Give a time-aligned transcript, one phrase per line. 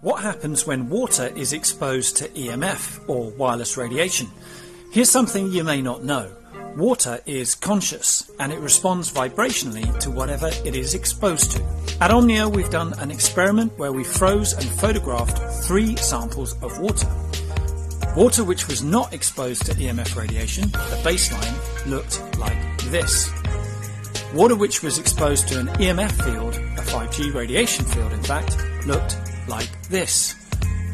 [0.00, 4.28] What happens when water is exposed to EMF or wireless radiation?
[4.92, 6.30] Here's something you may not know.
[6.76, 11.64] Water is conscious and it responds vibrationally to whatever it is exposed to.
[12.00, 17.08] At Omnia, we've done an experiment where we froze and photographed three samples of water.
[18.14, 23.32] Water which was not exposed to EMF radiation, the baseline, looked like this.
[24.32, 28.56] Water which was exposed to an EMF field, a 5G radiation field in fact,
[28.86, 29.16] looked
[29.48, 30.34] like this.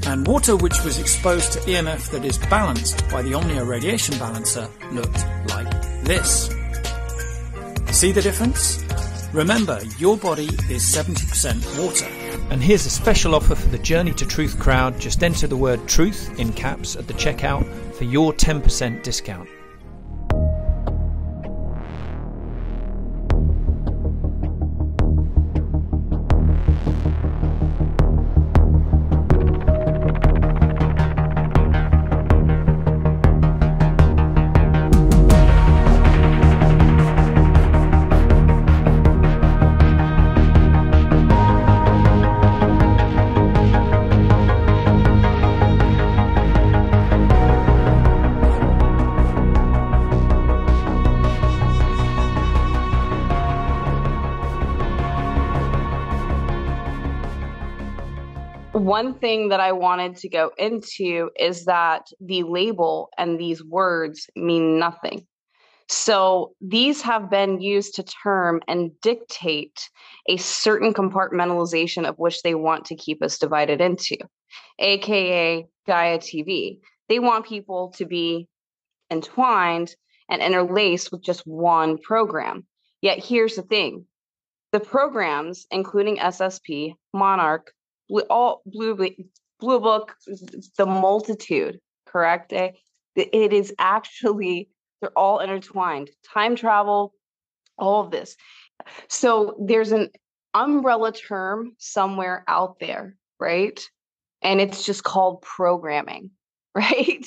[0.07, 4.69] And water which was exposed to EMF that is balanced by the Omnia radiation balancer
[4.93, 5.71] looked like
[6.05, 6.49] this.
[7.91, 8.85] See the difference?
[9.33, 12.07] Remember, your body is 70% water.
[12.51, 15.01] And here's a special offer for the Journey to Truth crowd.
[15.01, 17.65] Just enter the word truth in caps at the checkout
[17.95, 19.49] for your 10% discount.
[58.95, 64.31] One thing that I wanted to go into is that the label and these words
[64.37, 65.27] mean nothing.
[65.89, 69.91] So these have been used to term and dictate
[70.29, 74.17] a certain compartmentalization of which they want to keep us divided into,
[74.79, 76.79] aka Gaia TV.
[77.09, 78.47] They want people to be
[79.11, 79.93] entwined
[80.31, 82.65] and interlaced with just one program.
[83.03, 84.07] Yet here's the thing
[84.71, 87.73] the programs, including SSP, Monarch,
[88.31, 88.97] all blue
[89.61, 90.15] blue book
[90.79, 92.71] the multitude correct eh?
[93.17, 94.69] it is actually
[95.01, 97.15] they're all intertwined time travel
[97.79, 98.37] all of this.
[99.09, 100.11] So there's an
[100.55, 103.81] umbrella term somewhere out there right?
[104.43, 106.31] And it's just called programming
[106.75, 107.27] right?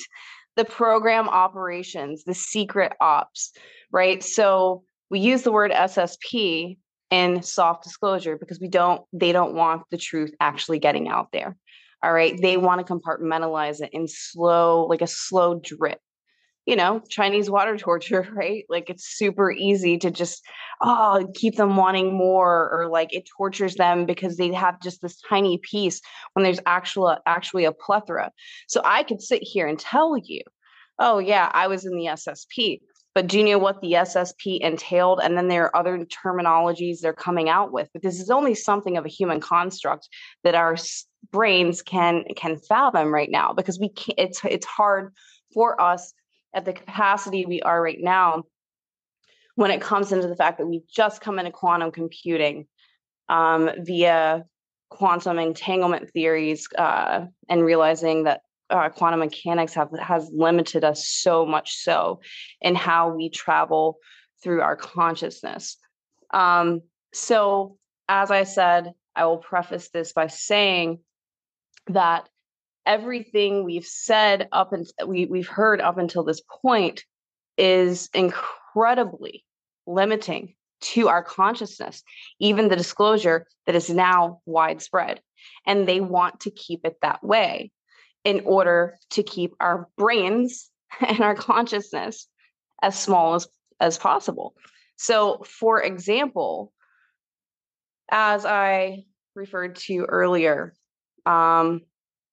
[0.55, 3.51] The program operations the secret ops
[3.91, 4.23] right?
[4.23, 6.77] So we use the word ssp
[7.11, 11.55] and soft disclosure because we don't they don't want the truth actually getting out there
[12.03, 12.39] all right?
[12.39, 15.99] They want to compartmentalize it in slow like a slow drip
[16.65, 18.65] you know chinese water torture right?
[18.69, 20.43] Like it's super easy to just
[20.81, 25.19] oh keep them wanting more or like it tortures them because they have just this
[25.21, 26.01] tiny piece
[26.33, 28.31] when there's actual actually a plethora.
[28.67, 30.41] So i could sit here and tell you
[30.99, 32.79] oh yeah i was in the ssp
[33.17, 35.21] but do you know what the SSP entailed?
[35.23, 37.89] And then there are other terminologies they're coming out with.
[37.91, 40.07] But this is only something of a human construct
[40.43, 40.77] that our
[41.31, 45.15] brains can can fathom right now because we can't, it's it's hard
[45.51, 46.13] for us
[46.53, 48.43] at the capacity we are right now
[49.55, 52.67] when it comes into the fact that we've just come into quantum computing
[53.29, 54.45] um, via
[54.91, 61.45] quantum entanglement theories uh, and realizing that uh, quantum mechanics have has limited us so
[61.45, 62.19] much so
[62.61, 63.97] in how we travel
[64.43, 65.77] through our consciousness.
[66.33, 66.81] Um,
[67.13, 67.77] so,
[68.09, 70.99] as I said, I will preface this by saying
[71.87, 72.27] that
[72.85, 77.03] everything we've said up and we, we've heard up until this point
[77.57, 79.43] is incredibly
[79.85, 82.03] limiting to our consciousness,
[82.39, 85.21] even the disclosure that is now widespread.
[85.65, 87.71] And they want to keep it that way
[88.27, 90.69] in order to keep our brains
[91.07, 92.27] and our consciousness
[92.81, 93.47] as small as,
[93.79, 94.53] as possible.
[94.97, 96.73] So, for example,
[98.11, 100.73] as I referred to earlier,
[101.25, 101.81] um,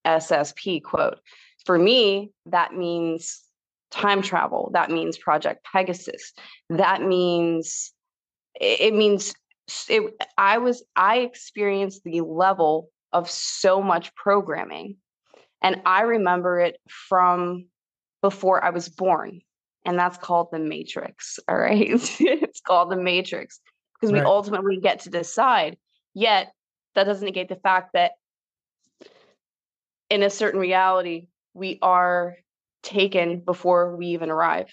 [0.05, 1.21] SSP quote,
[1.65, 3.41] for me, that means
[3.93, 4.71] time travel.
[4.73, 6.33] That means Project Pegasus.
[6.71, 7.93] That means,
[8.61, 9.33] it means,
[9.89, 14.97] it, I was, I experienced the level of so much programming
[15.65, 17.65] and I remember it from
[18.21, 19.41] before I was born.
[19.87, 21.39] And that's called the matrix.
[21.49, 21.89] All right.
[21.89, 23.61] it's called the matrix
[23.95, 24.23] because right.
[24.23, 25.79] we ultimately get to decide.
[26.13, 26.53] Yet
[26.95, 28.13] that doesn't negate the fact that
[30.11, 32.37] in a certain reality, we are
[32.83, 34.73] taken before we even arrive.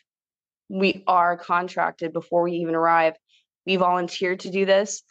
[0.67, 3.13] We are contracted before we even arrive.
[3.65, 5.03] We volunteered to do this.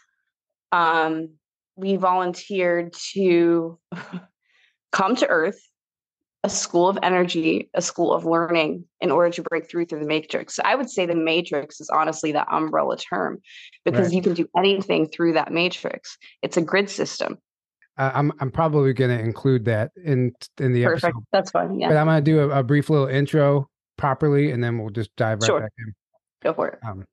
[0.73, 1.31] Um,
[1.75, 3.79] we volunteered to
[4.93, 5.61] come to Earth
[6.43, 10.07] a school of energy, a school of learning in order to break through through the
[10.07, 10.59] matrix.
[10.65, 13.41] I would say the matrix is honestly that umbrella term
[13.85, 14.15] because right.
[14.15, 16.17] you can do anything through that matrix.
[16.43, 17.39] It's a grid system.
[17.99, 21.05] uh, I'm I'm probably going to include that in in the Perfect.
[21.05, 21.25] episode.
[21.33, 21.79] That's fine.
[21.79, 21.89] Yeah.
[21.89, 25.15] But I'm going to do a, a, brief little intro properly, and then we'll just
[25.17, 25.61] dive right sure.
[25.61, 25.95] back in.
[26.43, 26.79] Go for it.
[26.83, 27.05] Um,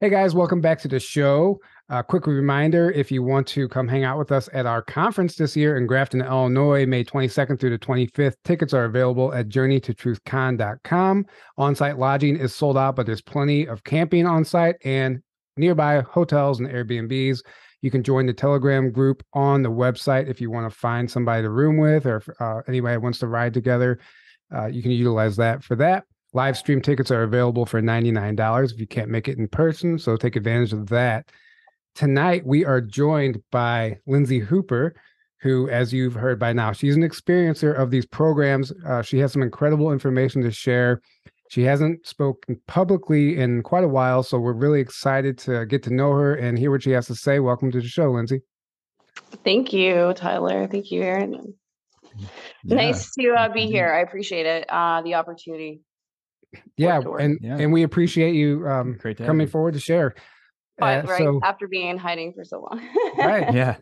[0.00, 1.60] hey guys, welcome back to the show.
[1.88, 5.36] A quick reminder if you want to come hang out with us at our conference
[5.36, 11.26] this year in Grafton, Illinois, May 22nd through the 25th, tickets are available at journeytotruthcon.com.
[11.58, 15.22] On site lodging is sold out, but there's plenty of camping on site and
[15.56, 17.42] nearby hotels and Airbnbs.
[17.82, 21.42] You can join the Telegram group on the website if you want to find somebody
[21.42, 24.00] to room with or if uh, anybody wants to ride together.
[24.52, 26.02] Uh, you can utilize that for that.
[26.32, 30.00] Live stream tickets are available for $99 if you can't make it in person.
[30.00, 31.30] So take advantage of that
[31.96, 34.94] tonight we are joined by Lindsay Hooper,
[35.40, 38.72] who, as you've heard by now, she's an experiencer of these programs.
[38.86, 41.00] Uh, she has some incredible information to share.
[41.48, 45.94] She hasn't spoken publicly in quite a while, so we're really excited to get to
[45.94, 47.38] know her and hear what she has to say.
[47.40, 48.42] Welcome to the show, Lindsay.
[49.44, 50.66] Thank you, Tyler.
[50.66, 51.54] Thank you, Aaron.
[52.16, 52.26] Yeah.
[52.64, 53.92] Nice to uh, be here.
[53.92, 54.66] I appreciate it.
[54.68, 55.80] Uh, the opportunity.
[56.76, 57.58] Yeah, and yeah.
[57.58, 60.14] and we appreciate you um, coming forward to share.
[60.78, 62.82] But uh, right so, after being in hiding for so long.
[63.18, 63.52] right.
[63.54, 63.76] Yeah.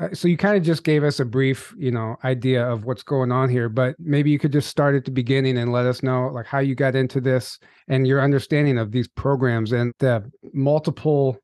[0.00, 3.02] Uh, so you kind of just gave us a brief, you know, idea of what's
[3.02, 6.02] going on here, but maybe you could just start at the beginning and let us
[6.02, 10.28] know like how you got into this and your understanding of these programs and the
[10.52, 11.38] multiple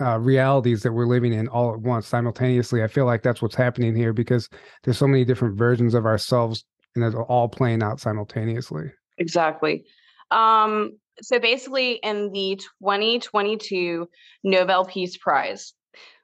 [0.00, 2.82] uh, realities that we're living in all at once simultaneously.
[2.82, 4.48] I feel like that's what's happening here because
[4.82, 6.64] there's so many different versions of ourselves
[6.94, 8.90] and they're all playing out simultaneously.
[9.18, 9.84] Exactly.
[10.30, 14.08] Um, so basically, in the 2022
[14.42, 15.72] Nobel Peace Prize,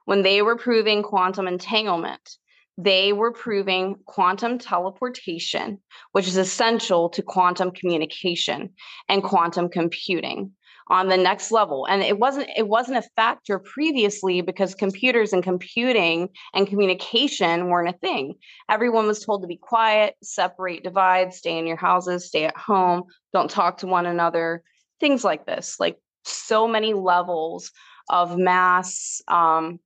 [0.05, 2.37] when they were proving quantum entanglement,
[2.77, 5.79] they were proving quantum teleportation,
[6.13, 8.71] which is essential to quantum communication
[9.09, 10.53] and quantum computing
[10.89, 11.87] on the next level.
[11.87, 17.95] And it wasn't it wasn't a factor previously because computers and computing and communication weren't
[17.95, 18.35] a thing.
[18.69, 23.05] Everyone was told to be quiet separate divide stay in your houses stay at home
[23.33, 24.63] don't talk to one another
[25.01, 27.73] things like this like so many levels
[28.09, 29.81] of mass um,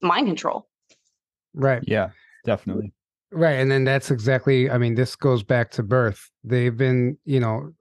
[0.00, 0.68] mind control
[1.54, 2.10] right yeah
[2.44, 2.92] definitely
[3.32, 7.40] right and then that's exactly i mean this goes back to birth they've been you
[7.40, 7.72] know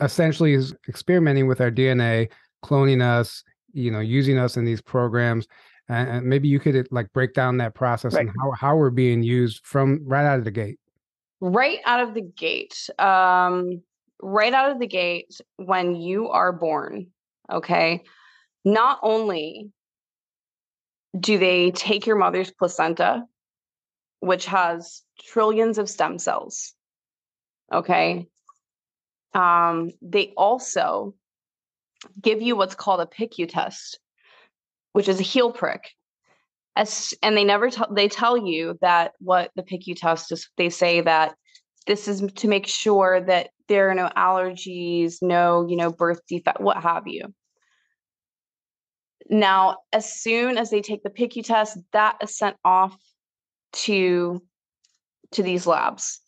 [0.00, 0.56] essentially
[0.88, 2.30] experimenting with our DNA,
[2.64, 5.46] cloning us, you know, using us in these programs.
[5.88, 8.26] And maybe you could like break down that process right.
[8.26, 10.78] and how, how we're being used from right out of the gate.
[11.40, 12.90] Right out of the gate.
[12.98, 13.82] Um,
[14.20, 17.08] right out of the gate, when you are born,
[17.50, 18.02] okay,
[18.64, 19.70] not only
[21.18, 23.24] do they take your mother's placenta,
[24.20, 26.74] which has trillions of stem cells,
[27.72, 28.26] okay,
[29.34, 31.14] um, they also
[32.20, 33.98] give you what's called a PICU test,
[34.92, 35.90] which is a heel prick.
[36.76, 40.48] As, and they never tell they tell you that what the PICU test is.
[40.56, 41.34] They say that
[41.88, 46.60] this is to make sure that there are no allergies, no you know birth defect,
[46.60, 47.34] what have you.
[49.30, 52.96] Now, as soon as they take the PICU test, that is sent off
[53.84, 54.42] to
[55.32, 56.22] to these labs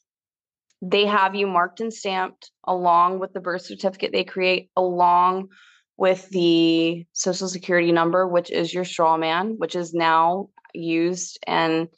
[0.82, 5.48] they have you marked and stamped along with the birth certificate they create, along
[5.96, 11.88] with the social security number, which is your straw man, which is now used and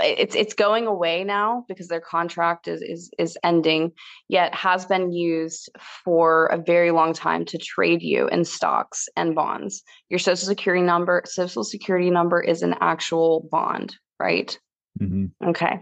[0.00, 3.92] it's it's going away now because their contract is is is ending
[4.28, 5.68] yet has been used
[6.04, 10.84] for a very long time to trade you in stocks and bonds your social security
[10.84, 14.58] number social security number is an actual bond right
[15.00, 15.26] mm-hmm.
[15.48, 15.80] okay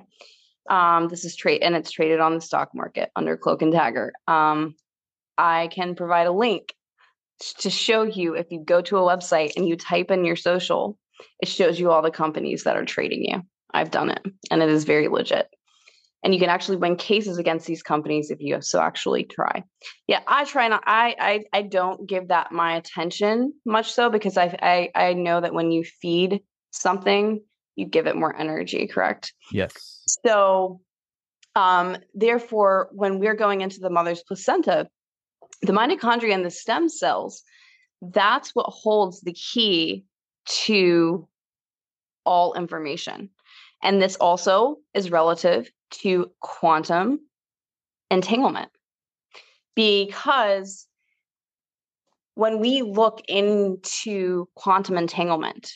[0.70, 4.12] um, this is trade and it's traded on the stock market under Cloak and Dagger.
[4.26, 4.74] Um,
[5.36, 6.74] I can provide a link
[7.58, 10.98] to show you if you go to a website and you type in your social,
[11.40, 13.42] it shows you all the companies that are trading you.
[13.74, 15.48] I've done it and it is very legit.
[16.22, 19.62] And you can actually win cases against these companies if you so actually try.
[20.06, 20.82] Yeah, I try not.
[20.86, 25.42] I I I don't give that my attention much so because I I I know
[25.42, 26.40] that when you feed
[26.70, 27.42] something,
[27.76, 28.86] you give it more energy.
[28.86, 29.34] Correct?
[29.52, 30.02] Yes.
[30.24, 30.80] So,
[31.56, 34.88] um, therefore, when we're going into the mother's placenta,
[35.60, 37.42] the mitochondria and the stem cells,
[38.00, 40.06] that's what holds the key
[40.46, 41.28] to
[42.24, 43.30] all information.
[43.84, 45.70] And this also is relative
[46.02, 47.20] to quantum
[48.10, 48.70] entanglement.
[49.76, 50.86] Because
[52.34, 55.70] when we look into quantum entanglement,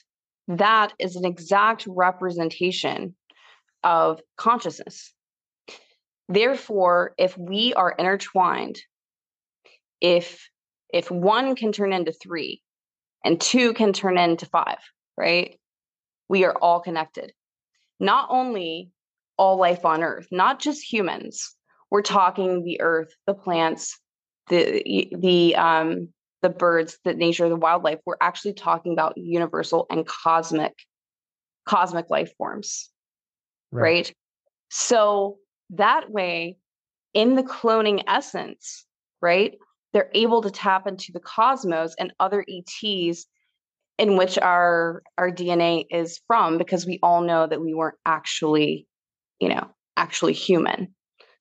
[0.48, 3.14] that is an exact representation
[3.84, 5.12] of consciousness.
[6.28, 8.80] Therefore, if we are intertwined,
[10.00, 10.48] if
[10.92, 12.62] if one can turn into three
[13.24, 14.78] and two can turn into five,
[15.16, 15.58] right?
[16.28, 17.32] we are all connected.
[18.00, 18.90] Not only
[19.36, 21.54] all life on earth, not just humans.
[21.90, 23.98] We're talking the earth, the plants,
[24.48, 26.08] the the um
[26.42, 27.98] the birds, the nature, the wildlife.
[28.04, 30.74] We're actually talking about universal and cosmic
[31.66, 32.90] cosmic life forms.
[33.70, 33.82] Right.
[33.82, 34.12] right?
[34.70, 35.38] So
[35.70, 36.56] that way
[37.14, 38.86] in the cloning essence,
[39.20, 39.54] right?
[39.92, 43.26] They're able to tap into the cosmos and other ETs
[43.98, 48.86] in which our our DNA is from because we all know that we weren't actually,
[49.40, 50.94] you know, actually human.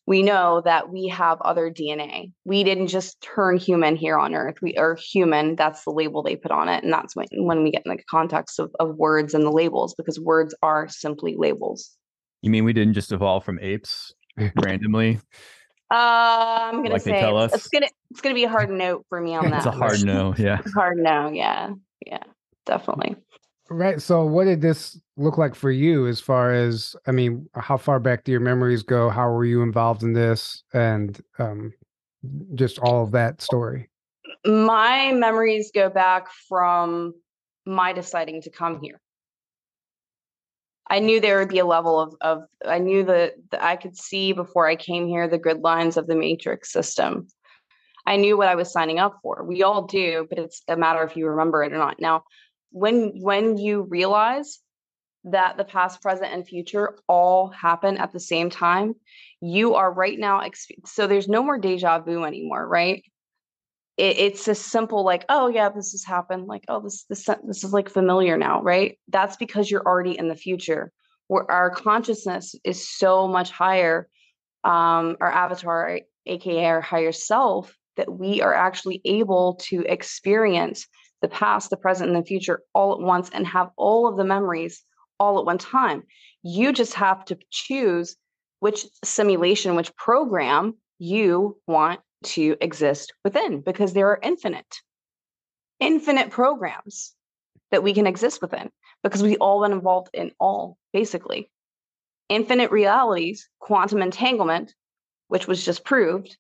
[0.08, 2.32] We know that we have other DNA.
[2.46, 4.56] We didn't just turn human here on earth.
[4.62, 5.58] We are human.
[5.58, 6.82] That's the label they put on it.
[6.82, 9.94] And that's when, when we get in the context of, of words and the labels,
[9.96, 11.92] because words are simply labels.
[12.42, 14.14] You mean we didn't just evolve from apes
[14.64, 15.20] randomly?
[15.92, 19.20] Uh, I'm gonna like say it's, it's, gonna it's gonna be a hard note for
[19.20, 19.58] me on that.
[19.58, 20.62] it's a hard no, yeah.
[20.76, 21.72] hard no, yeah,
[22.06, 22.24] yeah
[22.68, 23.16] definitely.
[23.70, 24.02] Right.
[24.02, 28.00] So, what did this look like for you as far as, I mean, how far
[28.00, 29.10] back do your memories go?
[29.10, 30.64] How were you involved in this?
[30.74, 31.74] And um,
[32.56, 33.90] just all of that story.
[34.46, 37.14] My memories go back from
[37.66, 39.02] my deciding to come here.
[40.90, 44.32] I knew there would be a level of, of I knew that, I could see
[44.32, 47.28] before I came here the grid lines of the matrix system.
[48.06, 49.44] I knew what I was signing up for.
[49.46, 52.00] We all do, but it's a matter if you remember it or not.
[52.00, 52.24] Now,
[52.78, 54.60] when when you realize
[55.24, 58.94] that the past present and future all happen at the same time
[59.42, 60.42] you are right now
[60.86, 63.04] so there's no more deja vu anymore right?
[63.98, 67.64] It, it's a simple like oh yeah this has happened like oh this this this
[67.64, 68.98] is like familiar now right?
[69.08, 70.92] That's because you're already in the future
[71.28, 74.08] where our consciousness is so much higher
[74.64, 80.88] um our avatar aka our higher self that we are actually able to experience
[81.22, 84.24] the past, the present, and the future all at once and have all of the
[84.24, 84.84] memories
[85.20, 86.04] all at one time.
[86.44, 88.16] You just have to choose
[88.60, 94.78] which simulation, which program you want to exist within because there are infinite,
[95.80, 97.14] infinite programs
[97.72, 98.70] that we can exist within
[99.04, 101.52] because we all been involved in all, basically.
[102.30, 104.74] Infinite realities, quantum entanglement,
[105.28, 106.36] which was just proved,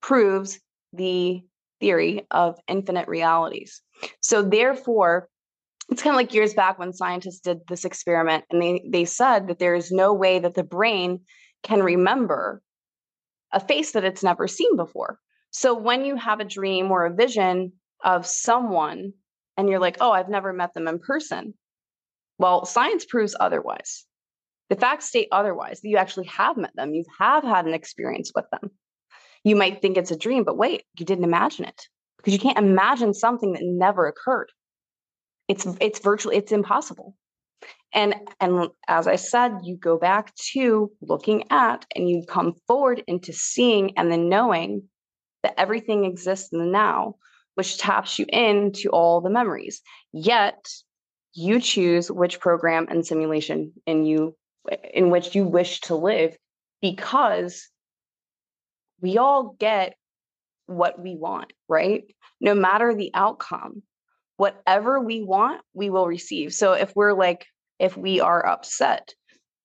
[0.00, 0.60] proves
[0.92, 1.42] the
[1.82, 3.82] theory of infinite realities.
[4.20, 5.28] So therefore,
[5.90, 9.48] it's kind of like years back when scientists did this experiment and they, they said
[9.48, 11.20] that there is no way that the brain
[11.64, 12.62] can remember
[13.52, 15.18] a face that it's never seen before.
[15.50, 17.72] So when you have a dream or a vision
[18.02, 19.12] of someone
[19.56, 21.52] and you're like, oh, I've never met them in person.
[22.38, 24.06] Well, science proves otherwise.
[24.70, 28.30] The facts state otherwise, that you actually have met them, you have had an experience
[28.34, 28.70] with them
[29.44, 32.58] you might think it's a dream, but wait, you didn't imagine it because you can't
[32.58, 34.50] imagine something that never occurred.
[35.48, 37.16] It's it's virtually it's impossible.
[37.92, 43.02] And and as I said, you go back to looking at and you come forward
[43.06, 44.84] into seeing and then knowing
[45.42, 47.16] that everything exists in the now,
[47.54, 49.82] which taps you into all the memories.
[50.12, 50.64] Yet
[51.34, 54.36] you choose which program and simulation in you
[54.94, 56.36] in which you wish to live
[56.80, 57.68] because
[59.02, 59.94] we all get
[60.66, 62.04] what we want, right?
[62.40, 63.82] No matter the outcome,
[64.36, 66.54] whatever we want, we will receive.
[66.54, 67.46] So if we're like,
[67.78, 69.14] if we are upset,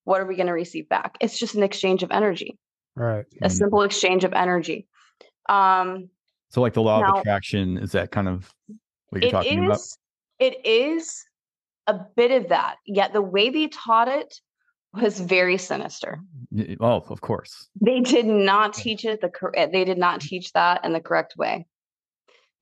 [0.04, 1.16] what are we going to receive back?
[1.20, 2.58] It's just an exchange of energy.
[2.96, 3.24] Right.
[3.40, 3.48] A mm-hmm.
[3.48, 4.86] simple exchange of energy.
[5.48, 6.10] Um,
[6.50, 8.52] so like the law now, of attraction, is that kind of
[9.10, 9.80] what you're talking is, about?
[10.46, 11.24] It is
[11.86, 12.76] a bit of that.
[12.86, 14.40] Yet the way they taught it
[14.94, 16.20] was very sinister.
[16.80, 17.68] Oh, of course.
[17.80, 19.72] They did not teach it the correct.
[19.72, 21.66] They did not teach that in the correct way.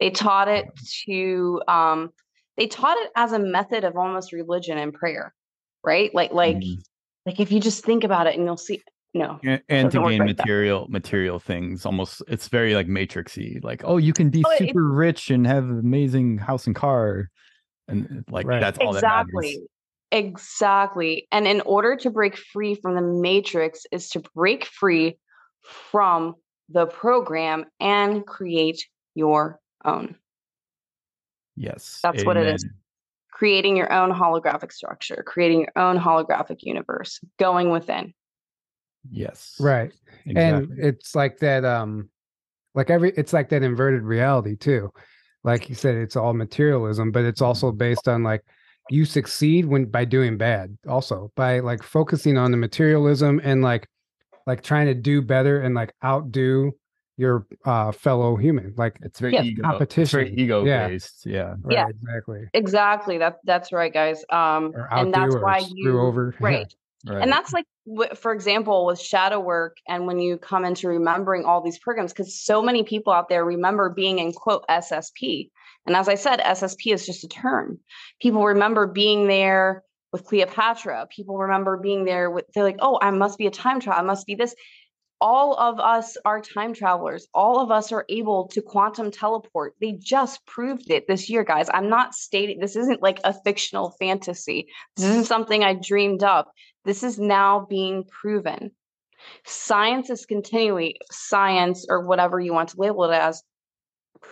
[0.01, 0.67] They taught it
[1.07, 1.61] to.
[1.69, 2.11] Um,
[2.57, 5.35] they taught it as a method of almost religion and prayer,
[5.85, 6.15] right?
[6.15, 6.79] Like, like, mm.
[7.27, 8.83] like if you just think about it, and you'll see.
[9.15, 10.91] No, and, and to gain like material that.
[10.91, 14.95] material things almost it's very like matrixy like oh you can be oh, super it,
[14.95, 17.31] rich and have amazing house and car
[17.89, 18.61] and like right.
[18.61, 19.67] that's all that's exactly.
[20.11, 21.29] That matters Exactly.
[21.33, 25.19] And in order to break free from the matrix is to break free
[25.63, 26.35] from
[26.69, 30.17] the program and create your own.
[31.57, 32.01] Yes.
[32.03, 32.27] That's Amen.
[32.27, 32.67] what it is.
[33.33, 38.15] Creating your own holographic structure, creating your own holographic universe, going within.
[39.11, 39.57] Yes.
[39.61, 39.93] Right.
[40.25, 40.37] Exactly.
[40.37, 42.09] And it's like that um
[42.75, 44.91] like every it's like that inverted reality too.
[45.45, 48.43] Like you said it's all materialism, but it's also based on like
[48.91, 53.89] you succeed when by doing bad also by like focusing on the materialism and like
[54.47, 56.73] like trying to do better and like outdo
[57.17, 58.75] your uh, fellow human.
[58.77, 59.45] Like it's very yes.
[59.45, 60.89] ego, competition, it's very ego yeah.
[60.89, 61.25] based.
[61.25, 63.19] Yeah, right, yeah, exactly, exactly.
[63.19, 64.25] That that's right, guys.
[64.31, 66.73] Um, and that's why you over, right.
[67.07, 67.23] Right.
[67.23, 67.67] And that's like,
[68.17, 72.35] for example, with shadow work, and when you come into remembering all these programs, because
[72.35, 75.51] so many people out there remember being in quote SSP.
[75.87, 77.79] And as I said, SSP is just a term.
[78.21, 81.07] People remember being there with Cleopatra.
[81.15, 84.01] People remember being there with, they're like, oh, I must be a time travel.
[84.01, 84.55] I must be this
[85.21, 87.27] all of us are time travelers.
[87.33, 89.75] All of us are able to quantum teleport.
[89.81, 91.69] They just proved it this year, guys.
[91.73, 94.69] I'm not stating this isn't like a fictional fantasy.
[94.97, 96.53] This isn't something I dreamed up.
[96.85, 98.73] This is now being proven.
[99.45, 103.43] Science is continually, science or whatever you want to label it as,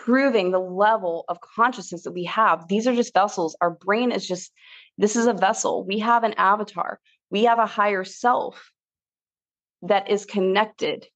[0.03, 2.69] proving the level of consciousness that we have.
[2.69, 3.57] These are just vessels.
[3.61, 4.53] Our brain is just,
[4.99, 5.85] this is a vessel.
[5.87, 8.71] We have an avatar, we have a higher self
[9.83, 11.07] that is connected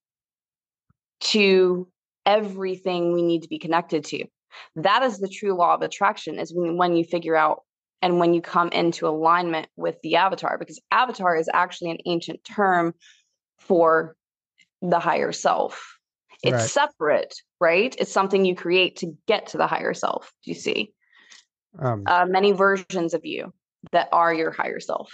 [1.21, 1.89] to
[2.27, 4.25] everything we need to be connected to.
[4.77, 7.63] That is the true law of attraction, is when, when you figure out
[8.01, 12.45] and when you come into alignment with the avatar, because avatar is actually an ancient
[12.45, 12.95] term
[13.59, 14.17] for
[14.81, 15.98] the higher self.
[16.43, 16.71] It's right.
[16.71, 17.95] separate, right?
[17.99, 20.33] It's something you create to get to the higher self.
[20.45, 20.93] Do you see?
[21.79, 23.53] Um, uh, many versions of you
[23.93, 25.13] that are your higher self.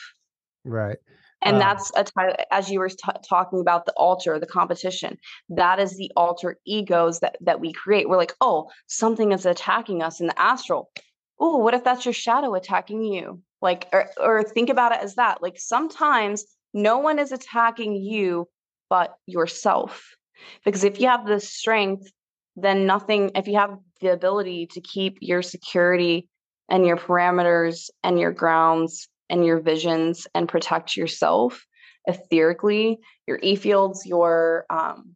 [0.64, 0.99] Right
[1.45, 2.97] and um, that's a t- as you were t-
[3.28, 5.16] talking about the alter the competition
[5.49, 10.02] that is the alter egos that that we create we're like oh something is attacking
[10.02, 10.90] us in the astral
[11.38, 15.14] oh what if that's your shadow attacking you like or, or think about it as
[15.14, 18.49] that like sometimes no one is attacking you
[18.88, 20.16] but yourself
[20.64, 22.11] because if you have the strength
[22.57, 26.29] then nothing if you have the ability to keep your security
[26.69, 31.64] and your parameters and your grounds and your visions and protect yourself
[32.09, 35.14] etherically, your e fields, your um,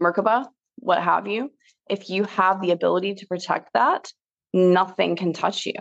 [0.00, 1.50] Merkaba, what have you.
[1.88, 4.10] If you have the ability to protect that,
[4.52, 5.74] nothing can touch you.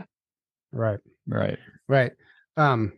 [0.71, 0.99] Right.
[1.27, 1.57] Right.
[1.87, 2.11] Right.
[2.57, 2.93] Um,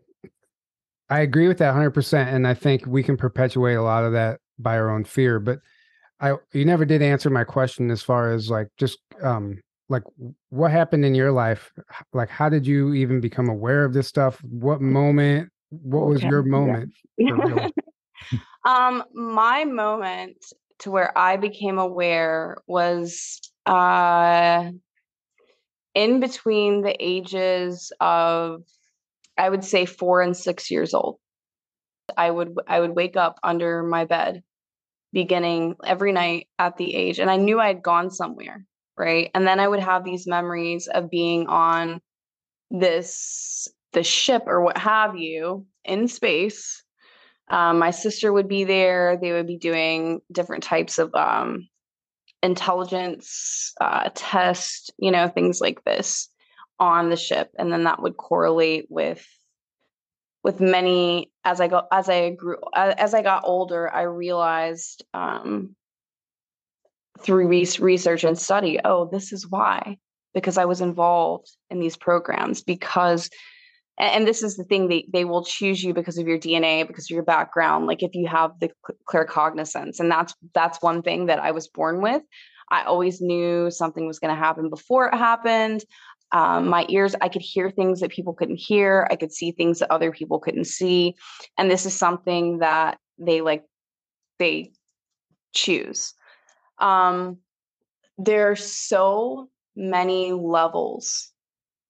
[1.10, 2.28] I agree with that 100%.
[2.28, 5.40] And I think we can perpetuate a lot of that by our own fear.
[5.40, 5.60] But
[6.20, 10.04] I, you never did answer my question as far as like just um, like
[10.50, 11.72] what happened in your life
[12.13, 16.30] like how did you even become aware of this stuff what moment what was okay.
[16.30, 17.70] your moment yeah.
[18.65, 20.38] um my moment
[20.80, 24.70] to where i became aware was uh
[25.93, 28.63] in between the ages of
[29.38, 31.17] i would say 4 and 6 years old
[32.17, 34.43] i would i would wake up under my bed
[35.13, 38.65] beginning every night at the age and i knew i had gone somewhere
[38.98, 39.30] right?
[39.36, 42.02] And then i would have these memories of being on
[42.72, 46.84] this the ship or what have you in space.
[47.50, 51.70] Um, my sister would be there they would be doing different types of um,
[52.43, 56.30] intelligence uh, test you know things like this
[56.80, 59.26] on the ship and then that would correlate with
[60.47, 65.75] with many as i go as i grew as i got older i realized um,
[67.19, 69.97] through research and study oh this is why
[70.33, 73.29] because i was involved in these programs because
[73.99, 77.12] and this is the thing they, they will choose you because of your dna because
[77.12, 78.71] of your background like if you have the
[79.12, 82.23] claircognizance and that's that's one thing that i was born with.
[82.69, 85.86] I always knew something was going to happen before it happened
[86.32, 89.80] um, my ears i could hear things that people couldn't hear i could see things
[89.80, 91.16] that other people couldn't see
[91.58, 93.63] and this is something that they like
[94.40, 94.72] they
[95.54, 96.13] choose.
[96.78, 97.38] Um,
[98.18, 101.32] there's so many levels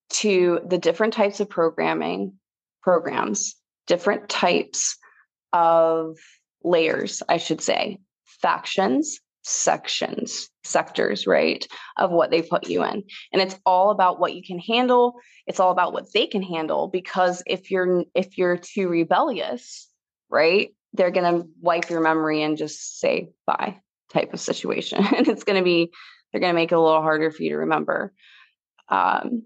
[0.09, 2.33] to the different types of programming
[2.81, 4.97] programs, different types
[5.53, 6.17] of
[6.63, 13.03] layers, I should say, factions, sections, sectors, right, of what they put you in.
[13.31, 15.15] And it's all about what you can handle.
[15.45, 19.89] It's all about what they can handle because if you're if you're too rebellious,
[20.29, 23.79] right, they're going to wipe your memory and just say bye
[24.11, 25.05] type of situation.
[25.15, 25.91] and it's going to be,
[26.31, 28.13] they're going to make it a little harder for you to remember.
[28.89, 29.43] Um,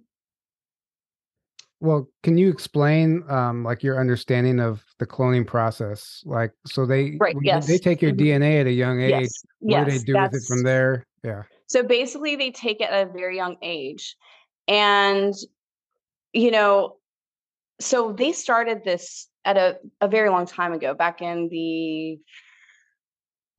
[1.81, 6.21] well, can you explain um, like your understanding of the cloning process?
[6.25, 7.65] Like, so they right, yes.
[7.65, 8.43] they take your mm-hmm.
[8.43, 9.11] DNA at a young age.
[9.21, 9.43] Yes.
[9.59, 11.07] What yes, do they do with it from there?
[11.23, 11.43] Yeah.
[11.65, 14.15] So basically, they take it at a very young age,
[14.67, 15.33] and
[16.33, 16.97] you know,
[17.79, 22.19] so they started this at a, a very long time ago, back in the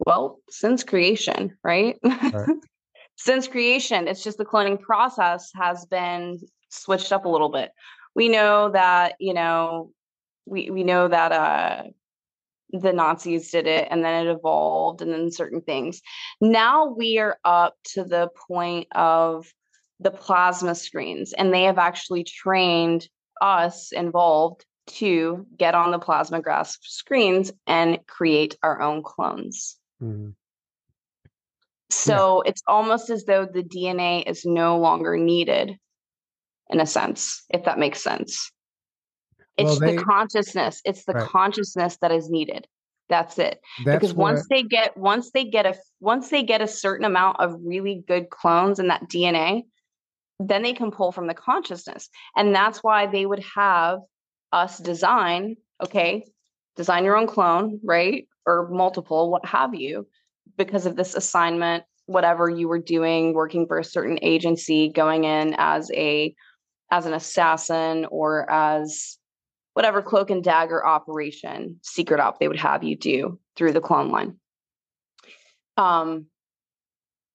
[0.07, 1.99] well, since creation, right?
[2.05, 2.49] right.
[3.17, 6.39] since creation, it's just the cloning process has been
[6.71, 7.71] switched up a little bit.
[8.15, 9.93] We know that, you know,
[10.47, 11.83] we we know that uh
[12.73, 16.01] the Nazis did it and then it evolved and then certain things.
[16.41, 19.47] Now we are up to the point of
[20.01, 23.09] the plasma screens and they have actually trained
[23.41, 29.77] us involved to get on the plasmograph screens and create our own clones.
[30.03, 30.31] Mm-hmm.
[31.91, 32.51] So yeah.
[32.51, 35.77] it's almost as though the DNA is no longer needed
[36.73, 38.51] in a sense, if that makes sense.
[39.59, 40.81] It's well, they, the consciousness.
[40.85, 41.29] It's the right.
[41.29, 42.67] consciousness that is needed.
[43.09, 43.61] That's it.
[43.85, 47.41] That's because once they get once they get a once they get a certain amount
[47.41, 49.65] of really good clones in that DNA,
[50.41, 52.09] then they can pull from the consciousness.
[52.37, 53.99] And that's why they would have
[54.53, 56.25] us design, okay,
[56.77, 58.27] design your own clone, right?
[58.47, 60.07] Or multiple, what have you,
[60.57, 65.55] because of this assignment, whatever you were doing, working for a certain agency, going in
[65.59, 66.35] as a
[66.93, 69.17] as an assassin or as
[69.73, 74.11] whatever cloak and dagger operation, secret op they would have you do through the clone
[74.11, 74.37] line.
[75.79, 76.27] Um,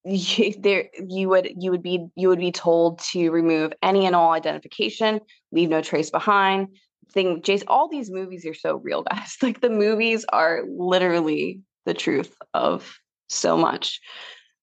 [0.05, 4.15] you, there you would you would be you would be told to remove any and
[4.15, 5.19] all identification,
[5.51, 6.67] leave no trace behind.
[7.13, 9.37] Thing, Jace, all these movies are so real, guys.
[9.41, 14.01] Like the movies are literally the truth of so much.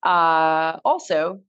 [0.05, 1.41] Uh, also,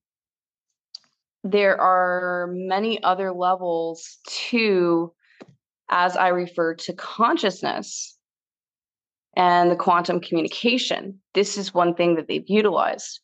[1.45, 4.17] there are many other levels
[4.49, 5.13] to
[5.91, 8.17] as I refer to consciousness
[9.37, 11.19] and the quantum communication.
[11.35, 13.19] This is one thing that they've utilized.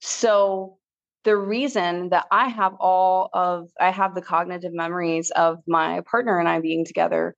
[0.00, 0.76] So
[1.24, 6.38] the reason that I have all of I have the cognitive memories of my partner
[6.38, 7.34] and I being together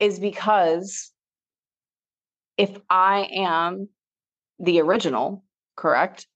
[0.00, 1.12] is because
[2.56, 3.90] if I am
[4.58, 5.44] the original,
[5.76, 6.26] correct?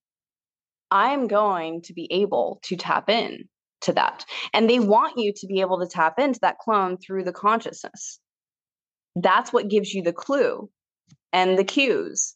[0.90, 3.48] I am going to be able to tap in
[3.82, 4.24] to that.
[4.52, 8.20] And they want you to be able to tap into that clone through the consciousness.
[9.14, 10.68] That's what gives you the clue
[11.32, 12.34] and the cues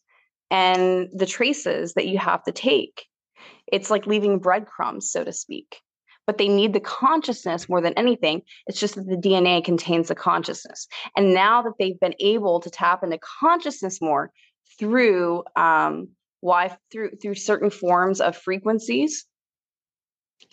[0.51, 3.07] and the traces that you have to take.
[3.71, 5.81] It's like leaving breadcrumbs, so to speak.
[6.27, 8.43] But they need the consciousness more than anything.
[8.67, 10.87] It's just that the DNA contains the consciousness.
[11.17, 14.31] And now that they've been able to tap into consciousness more
[14.79, 16.09] through um,
[16.41, 19.27] why through through certain forms of frequencies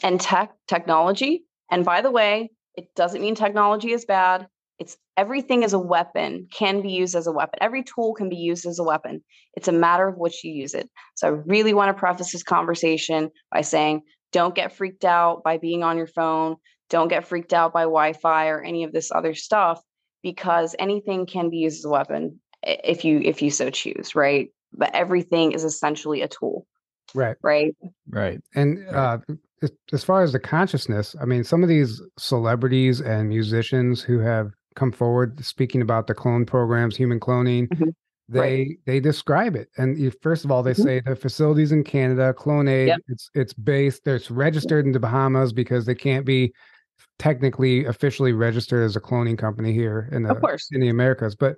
[0.03, 1.43] and tech technology.
[1.71, 4.47] And by the way, it doesn't mean technology is bad.
[4.79, 7.57] It's everything is a weapon, can be used as a weapon.
[7.61, 9.23] Every tool can be used as a weapon.
[9.55, 10.87] It's a matter of which you use it.
[11.15, 15.57] So I really want to preface this conversation by saying don't get freaked out by
[15.57, 16.57] being on your phone.
[16.89, 19.81] Don't get freaked out by Wi Fi or any of this other stuff
[20.21, 24.49] because anything can be used as a weapon if you if you so choose right
[24.77, 26.65] but everything is essentially a tool
[27.13, 27.75] right right
[28.09, 29.17] right and uh
[29.91, 34.51] as far as the consciousness, I mean, some of these celebrities and musicians who have
[34.75, 37.89] come forward speaking about the clone programs, human cloning, mm-hmm.
[38.29, 38.67] they right.
[38.85, 39.69] they describe it.
[39.77, 40.83] And you, first of all, they mm-hmm.
[40.83, 42.99] say the facilities in Canada, Clonaid, yep.
[43.07, 46.53] it's it's based, it's registered in the Bahamas because they can't be
[47.17, 51.35] technically officially registered as a cloning company here in the in the Americas.
[51.35, 51.55] But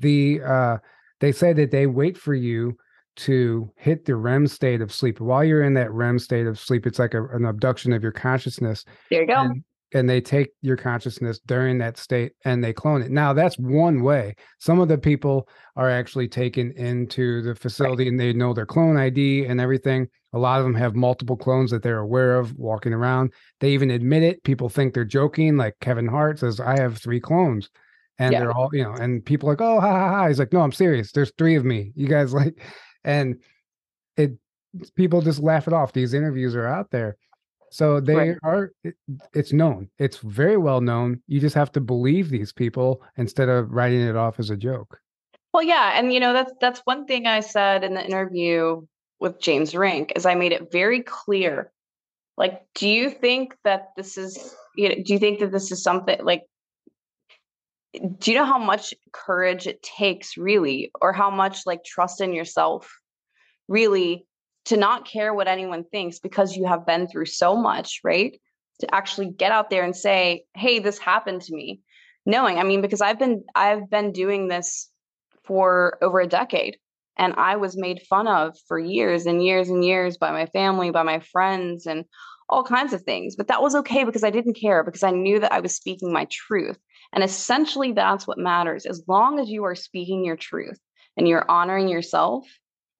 [0.00, 0.78] the uh
[1.20, 2.76] they say that they wait for you
[3.18, 5.20] to hit the REM state of sleep.
[5.20, 8.12] While you're in that REM state of sleep, it's like a, an abduction of your
[8.12, 8.84] consciousness.
[9.10, 9.40] There you go.
[9.40, 13.10] And, and, they take your consciousness during that state and they clone it.
[13.10, 14.36] Now, that's one way.
[14.60, 18.10] Some of the people are actually taken into the facility right.
[18.10, 20.06] and they know their clone ID and everything.
[20.32, 23.32] A lot of them have multiple clones that they're aware of walking around.
[23.58, 24.44] They even admit it.
[24.44, 25.56] People think they're joking.
[25.56, 27.68] Like Kevin Hart says, I have three clones
[28.18, 28.40] and yeah.
[28.40, 30.28] they're all you know and people like oh ha ha ha.
[30.28, 31.12] He's like no i'm serious.
[31.12, 31.92] There's three of me.
[31.94, 32.60] You guys like
[33.04, 33.36] and
[34.16, 34.32] it
[34.94, 35.92] people just laugh it off.
[35.92, 37.16] These interviews are out there.
[37.70, 38.36] So they right.
[38.42, 38.94] are it,
[39.34, 39.88] it's known.
[39.98, 41.20] It's very well known.
[41.26, 44.98] You just have to believe these people instead of writing it off as a joke.
[45.52, 48.82] Well yeah and you know that's that's one thing i said in the interview
[49.18, 51.72] with james rink is i made it very clear
[52.36, 55.82] like do you think that this is you know do you think that this is
[55.82, 56.42] something like
[57.92, 62.32] do you know how much courage it takes really or how much like trust in
[62.32, 62.90] yourself
[63.66, 64.26] really
[64.66, 68.40] to not care what anyone thinks because you have been through so much right?
[68.80, 71.80] To actually get out there and say hey this happened to me
[72.28, 74.90] knowing i mean because i've been i've been doing this
[75.44, 76.76] for over a decade
[77.16, 80.90] and i was made fun of for years and years and years by my family
[80.90, 82.04] by my friends and
[82.50, 85.40] all kinds of things but that was okay because i didn't care because i knew
[85.40, 86.78] that i was speaking my truth
[87.12, 88.86] and essentially, that's what matters.
[88.86, 90.78] As long as you are speaking your truth
[91.16, 92.46] and you're honoring yourself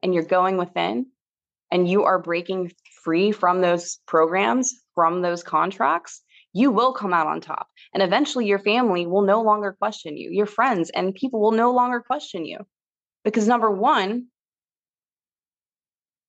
[0.02, 1.06] and you're going within
[1.70, 2.72] and you are breaking
[3.04, 6.22] free from those programs, from those contracts,
[6.54, 7.68] you will come out on top.
[7.92, 11.72] And eventually, your family will no longer question you, your friends and people will no
[11.72, 12.58] longer question you.
[13.24, 14.28] Because number one,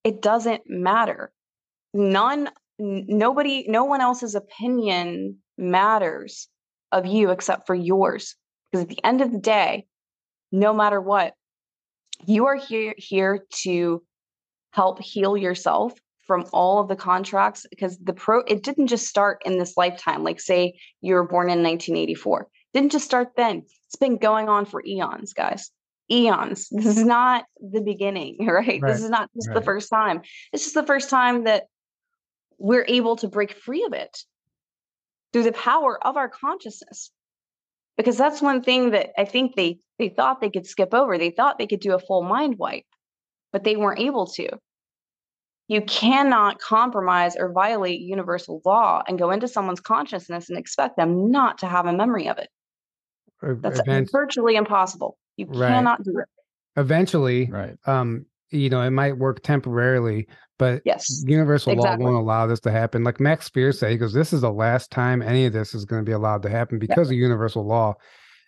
[0.03, 1.31] it doesn't matter.
[1.93, 6.49] None, nobody, no one else's opinion matters
[6.91, 8.35] of you except for yours.
[8.71, 9.85] Because at the end of the day,
[10.51, 11.33] no matter what,
[12.25, 14.03] you are here here to
[14.71, 15.93] help heal yourself
[16.27, 20.23] from all of the contracts because the pro it didn't just start in this lifetime.
[20.23, 23.63] Like say you were born in 1984 didn't just start then.
[23.87, 25.71] It's been going on for eons guys.
[26.11, 26.67] Eons.
[26.71, 28.81] This is not the beginning right, right.
[28.81, 29.55] this is not just right.
[29.55, 30.21] the first time.
[30.51, 31.63] This is the first time that
[32.57, 34.17] we're able to break free of it
[35.31, 37.11] through the power of our consciousness
[37.97, 41.31] because that's one thing that i think they they thought they could skip over they
[41.31, 42.85] thought they could do a full mind wipe
[43.51, 44.49] but they weren't able to
[45.69, 51.29] you cannot compromise or violate universal law and go into someone's consciousness and expect them
[51.29, 52.49] not to have a memory of it.
[53.41, 55.17] That's Event- virtually impossible.
[55.37, 55.69] You right.
[55.69, 56.25] cannot do it.
[56.75, 57.77] Eventually, right.
[57.85, 60.27] um, you know, it might work temporarily,
[60.59, 62.05] but yes, universal exactly.
[62.05, 63.03] law won't allow this to happen.
[63.03, 65.85] Like Max Spiers said, he goes, This is the last time any of this is
[65.85, 67.15] going to be allowed to happen because yep.
[67.15, 67.95] of universal law.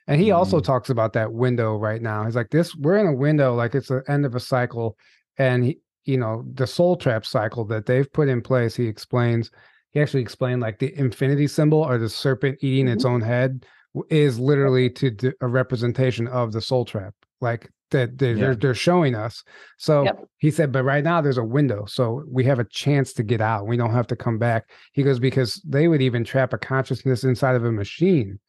[0.08, 0.36] And he mm.
[0.36, 2.26] also talks about that window right now.
[2.26, 4.95] He's like, This, we're in a window, like it's the end of a cycle.
[5.39, 9.52] And he, you know the soul trap cycle that they've put in place he explains
[9.91, 12.93] he actually explained like the infinity symbol or the serpent eating mm-hmm.
[12.93, 13.65] its own head
[14.10, 18.54] is literally to do a representation of the soul trap like that they're, yeah.
[18.60, 19.43] they're, showing us
[19.77, 20.25] so yep.
[20.38, 23.41] he said but right now there's a window so we have a chance to get
[23.41, 26.58] out we don't have to come back he goes because they would even trap a
[26.58, 28.39] consciousness inside of a machine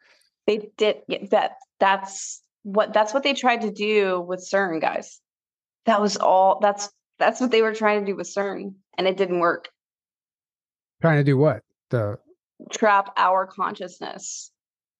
[0.46, 0.96] they did
[1.30, 5.20] that that's what that's what they tried to do with CERN guys
[5.86, 9.16] that was all that's that's what they were trying to do with CERN, and it
[9.16, 9.68] didn't work.
[11.00, 11.62] Trying to do what?
[11.90, 12.18] The
[12.72, 14.50] trap our consciousness.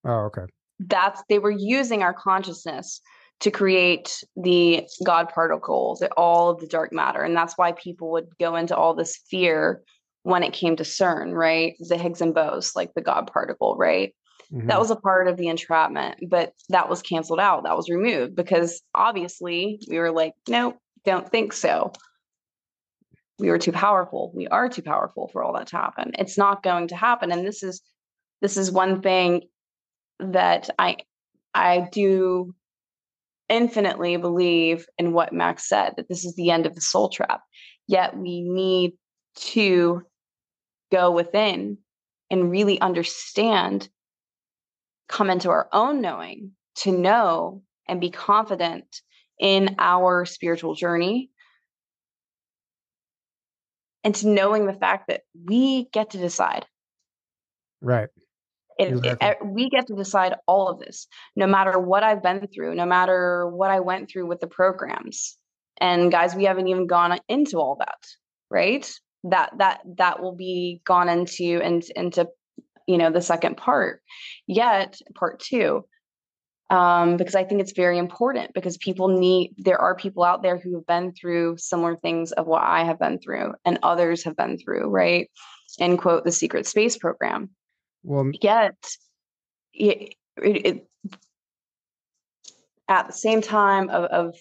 [0.05, 0.43] Oh, okay.
[0.79, 3.01] That's they were using our consciousness
[3.41, 8.29] to create the God particles, all of the dark matter, and that's why people would
[8.39, 9.83] go into all this fear
[10.23, 11.75] when it came to CERN, right?
[11.81, 14.15] The Higgs and Bose, like the God particle, right?
[14.53, 14.69] Mm-hmm.
[14.69, 17.65] That was a part of the entrapment, but that was canceled out.
[17.65, 21.93] That was removed because obviously we were like, nope, don't think so
[23.39, 26.63] we were too powerful we are too powerful for all that to happen it's not
[26.63, 27.83] going to happen and this is
[28.41, 29.43] this is one thing
[30.21, 30.97] that i
[31.55, 32.55] i do
[33.53, 37.43] infinitely believe in what max said that this is the end of the soul trap
[37.87, 38.93] yet we need
[39.37, 40.03] to
[40.91, 41.79] go within
[42.31, 43.89] and really understand
[45.09, 48.87] come into our own knowing to know and be confident
[49.39, 51.31] in our spiritual journey
[54.05, 56.67] and to knowing the fact that we get to decide.
[57.81, 58.09] Right.
[58.79, 61.07] It, it, we get to decide all of this,
[61.37, 65.37] no matter what I've been through, no matter what I went through with the programs.
[65.81, 67.99] And guys, we haven't even gone into all that,
[68.51, 68.91] right?
[69.25, 72.29] That that that will be gone into and into
[72.87, 74.01] you know the second part.
[74.47, 75.85] Yet part two,
[76.73, 80.57] um, because I think it's very important because people need, there are people out there
[80.57, 84.37] who have been through similar things of what I have been through and others have
[84.37, 85.31] been through, right?
[85.79, 87.51] And quote, the secret space program.
[88.03, 88.77] Well, yet,
[89.73, 90.89] it, it, it,
[92.89, 94.35] at the same time of, of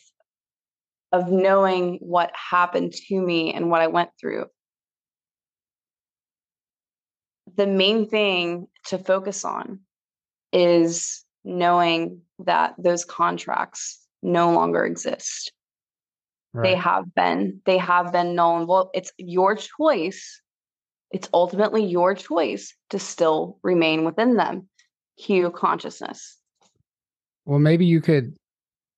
[1.11, 4.45] of knowing what happened to me and what I went through.
[7.57, 9.81] The main thing to focus on
[10.53, 15.51] is knowing that those contracts no longer exist.
[16.53, 16.69] Right.
[16.69, 18.67] They have been, they have been known.
[18.67, 20.41] Well, it's your choice.
[21.11, 24.67] It's ultimately your choice to still remain within them.
[25.17, 26.37] Cue consciousness.
[27.45, 28.35] Well, maybe you could.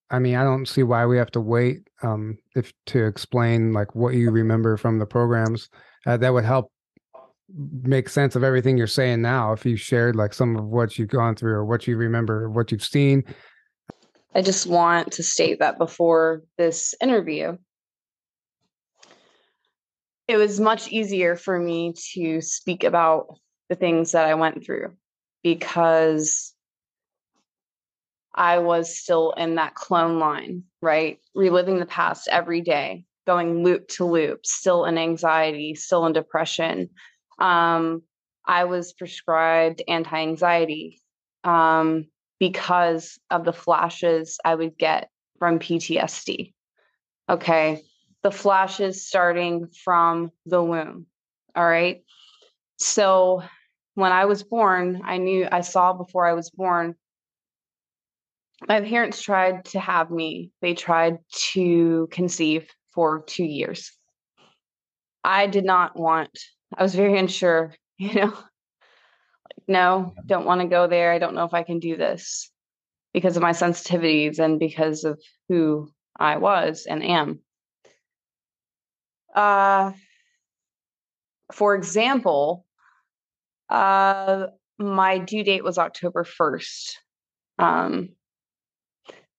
[0.09, 3.95] I mean, I don't see why we have to wait um, if to explain like
[3.95, 5.69] what you remember from the programs.
[6.05, 6.71] Uh, that would help
[7.83, 11.09] make sense of everything you're saying now if you shared like some of what you've
[11.09, 13.23] gone through or what you remember or what you've seen
[14.33, 17.55] i just want to state that before this interview
[20.27, 23.37] it was much easier for me to speak about
[23.69, 24.93] the things that i went through
[25.43, 26.53] because
[28.33, 33.87] i was still in that clone line right reliving the past every day going loop
[33.87, 36.89] to loop still in anxiety still in depression
[37.39, 38.03] um,
[38.45, 41.01] I was prescribed anti anxiety
[41.43, 42.07] um,
[42.39, 45.09] because of the flashes I would get
[45.39, 46.53] from PTSD.
[47.29, 47.83] Okay.
[48.23, 51.07] The flashes starting from the womb.
[51.55, 52.03] All right.
[52.79, 53.43] So
[53.95, 56.95] when I was born, I knew I saw before I was born
[58.67, 61.19] my parents tried to have me, they tried
[61.53, 63.91] to conceive for two years.
[65.23, 66.37] I did not want,
[66.75, 71.11] I was very unsure, you know, like, no, don't want to go there.
[71.11, 72.51] I don't know if I can do this
[73.13, 77.39] because of my sensitivities and because of who I was and am.
[79.33, 79.91] Uh,
[81.51, 82.65] for example,
[83.69, 86.93] uh, my due date was October 1st,
[87.59, 88.09] um,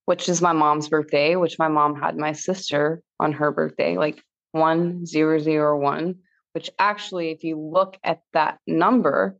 [0.06, 4.22] which is my mom's birthday, which my mom had my sister on her birthday, like
[4.52, 6.16] 1001,
[6.52, 9.36] which actually, if you look at that number,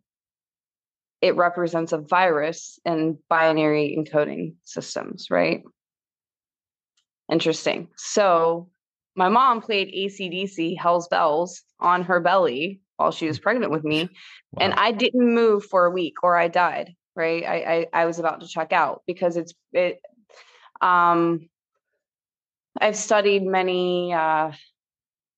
[1.21, 5.62] it represents a virus in binary encoding systems, right?
[7.31, 7.88] Interesting.
[7.97, 8.69] So
[9.16, 14.09] my mom played ACDC Hell's Bells on her belly while she was pregnant with me.
[14.53, 14.66] Wow.
[14.66, 16.94] And I didn't move for a week or I died.
[17.16, 17.44] Right.
[17.44, 20.00] I, I, I was about to check out because it's it
[20.81, 21.48] um
[22.81, 24.50] I've studied many uh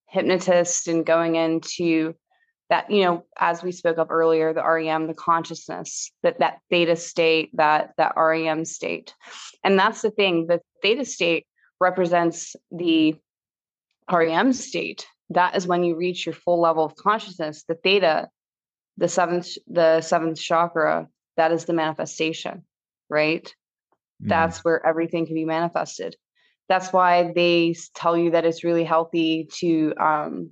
[0.08, 2.14] hypnotists and going into
[2.70, 6.96] that, you know, as we spoke of earlier, the REM, the consciousness, that that theta
[6.96, 9.14] state, that that REM state.
[9.62, 11.46] And that's the thing, the theta state
[11.78, 13.16] represents the
[14.10, 17.64] REM state, that is when you reach your full level of consciousness.
[17.68, 18.28] The theta,
[18.96, 22.64] the seventh, the seventh chakra, that is the manifestation,
[23.10, 23.52] right?
[24.22, 24.28] Mm.
[24.28, 26.16] That's where everything can be manifested.
[26.68, 30.50] That's why they tell you that it's really healthy to um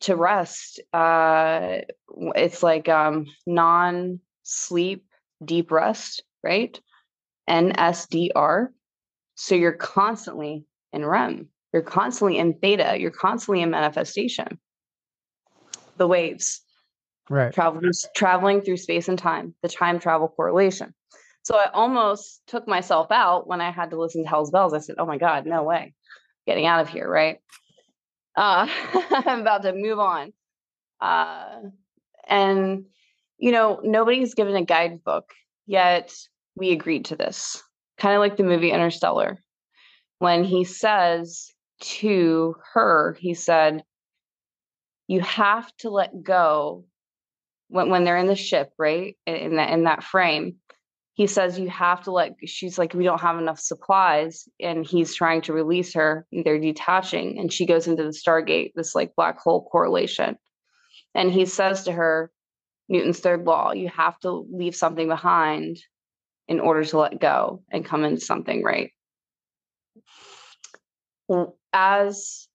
[0.00, 0.80] to rest.
[0.92, 1.78] Uh
[2.34, 5.04] it's like um non-sleep
[5.44, 6.78] deep rest, right?
[7.48, 8.68] NSDR.
[9.36, 11.48] So you're constantly in REM.
[11.78, 12.96] You're constantly in theta.
[12.98, 14.58] You're constantly in manifestation.
[15.96, 16.60] The waves.
[17.30, 17.54] Right.
[17.54, 20.92] Traveling, traveling through space and time, the time travel correlation.
[21.44, 24.74] So I almost took myself out when I had to listen to Hell's Bells.
[24.74, 25.94] I said, oh my God, no way.
[26.48, 27.38] Getting out of here, right?
[28.34, 28.66] Uh,
[29.12, 30.32] I'm about to move on.
[31.00, 31.60] Uh,
[32.26, 32.86] and,
[33.38, 35.30] you know, nobody's given a guidebook,
[35.64, 36.12] yet
[36.56, 37.62] we agreed to this.
[37.98, 39.38] Kind of like the movie Interstellar,
[40.18, 43.84] when he says, to her, he said,
[45.06, 46.84] You have to let go
[47.68, 49.16] when, when they're in the ship, right?
[49.26, 50.56] In that in that frame.
[51.14, 54.48] He says you have to let she's like, we don't have enough supplies.
[54.60, 56.24] And he's trying to release her.
[56.30, 57.40] They're detaching.
[57.40, 60.36] And she goes into the Stargate, this like black hole correlation.
[61.16, 62.30] And he says to her,
[62.88, 65.78] Newton's third law, you have to leave something behind
[66.46, 68.90] in order to let go and come into something right
[71.30, 71.52] mm.
[71.78, 72.48] As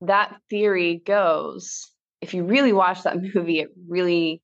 [0.00, 1.90] that theory goes,
[2.20, 4.42] if you really watch that movie, it really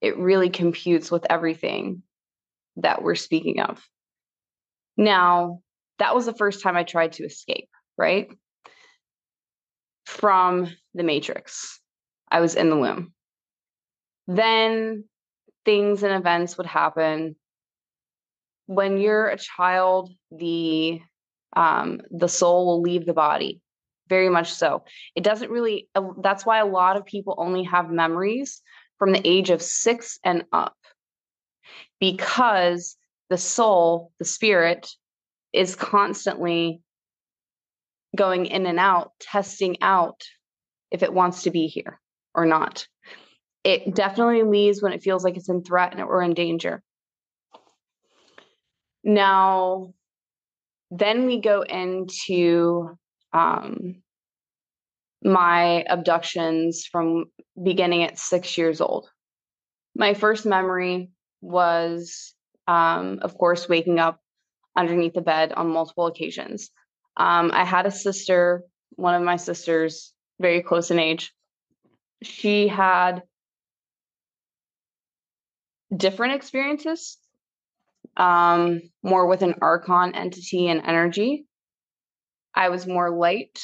[0.00, 2.02] it really computes with everything
[2.76, 3.82] that we're speaking of.
[4.96, 5.60] Now,
[5.98, 8.28] that was the first time I tried to escape, right?
[10.06, 11.80] From the matrix.
[12.30, 13.12] I was in the womb.
[14.28, 15.04] Then
[15.64, 17.34] things and events would happen.
[18.66, 21.00] When you're a child, the
[21.54, 23.60] um, the soul will leave the body
[24.08, 24.84] very much so.
[25.14, 25.88] It doesn't really
[26.22, 28.62] that's why a lot of people only have memories
[28.98, 30.76] from the age of six and up
[32.00, 32.96] because
[33.30, 34.88] the soul the spirit
[35.52, 36.80] is constantly
[38.16, 40.22] going in and out testing out
[40.90, 42.00] if it wants to be here
[42.34, 42.86] or not.
[43.64, 46.82] It definitely leaves when it feels like it's in threat and or in danger.
[49.04, 49.92] Now
[50.90, 52.96] then we go into
[53.32, 54.02] um,
[55.22, 57.26] my abductions from
[57.62, 59.08] beginning at six years old.
[59.94, 62.34] My first memory was,
[62.66, 64.20] um, of course, waking up
[64.76, 66.70] underneath the bed on multiple occasions.
[67.16, 71.32] Um, I had a sister, one of my sisters, very close in age.
[72.22, 73.22] She had
[75.94, 77.18] different experiences
[78.18, 81.46] um, more with an archon entity and energy.
[82.54, 83.62] I was more light.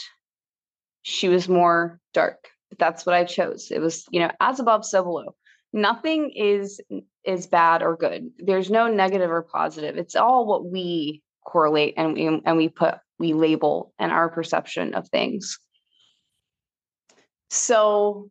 [1.03, 2.49] She was more dark.
[2.71, 3.71] But That's what I chose.
[3.71, 5.35] It was, you know, as above, so below.
[5.72, 6.81] Nothing is
[7.24, 8.31] is bad or good.
[8.39, 9.97] There's no negative or positive.
[9.97, 14.95] It's all what we correlate and we and we put we label and our perception
[14.95, 15.59] of things.
[17.51, 18.31] So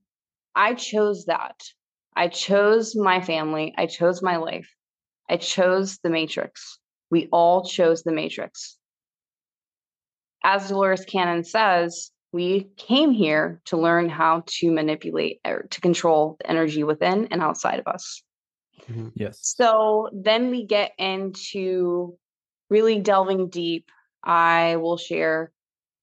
[0.56, 1.62] I chose that.
[2.16, 3.74] I chose my family.
[3.78, 4.70] I chose my life.
[5.30, 6.80] I chose the matrix.
[7.10, 8.78] We all chose the matrix.
[10.44, 16.36] As Dolores Cannon says, we came here to learn how to manipulate or to control
[16.40, 18.24] the energy within and outside of us.
[18.90, 19.10] Mm-hmm.
[19.16, 19.40] Yes.
[19.42, 22.18] So then we get into
[22.70, 23.90] really delving deep,
[24.24, 25.52] I will share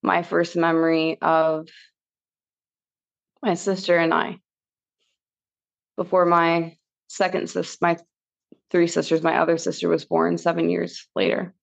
[0.02, 1.68] my first memory of
[3.42, 4.38] my sister and I
[5.96, 6.76] before my
[7.08, 7.96] second sister, my
[8.70, 11.54] three sisters, my other sister was born seven years later.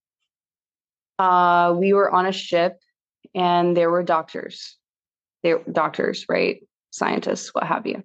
[1.19, 2.77] Uh, we were on a ship
[3.33, 4.77] and there were doctors.
[5.43, 6.61] They were doctors, right?
[6.91, 8.03] Scientists, what have you.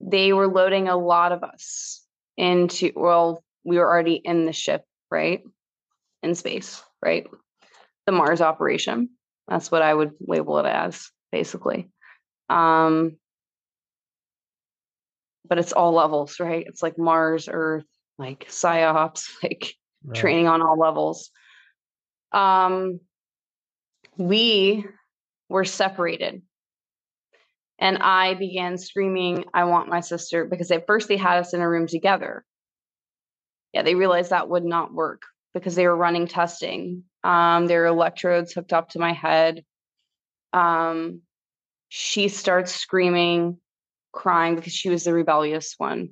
[0.00, 2.04] They were loading a lot of us
[2.36, 5.42] into, well, we were already in the ship, right?
[6.22, 7.26] In space, right?
[8.06, 9.10] The Mars operation.
[9.46, 11.90] That's what I would label it as, basically.
[12.48, 13.16] Um,
[15.48, 16.64] but it's all levels, right?
[16.66, 17.84] It's like Mars, Earth,
[18.18, 19.74] like psyops, like
[20.04, 20.16] right.
[20.16, 21.30] training on all levels.
[22.32, 23.00] Um,
[24.16, 24.84] we
[25.48, 26.42] were separated.
[27.78, 31.62] And I began screaming, I want my sister, because at first they had us in
[31.62, 32.44] a room together.
[33.72, 35.22] Yeah, they realized that would not work
[35.54, 37.04] because they were running testing.
[37.24, 39.64] Um, there were electrodes hooked up to my head.
[40.52, 41.22] Um,
[41.88, 43.58] she starts screaming,
[44.12, 46.10] crying because she was the rebellious one.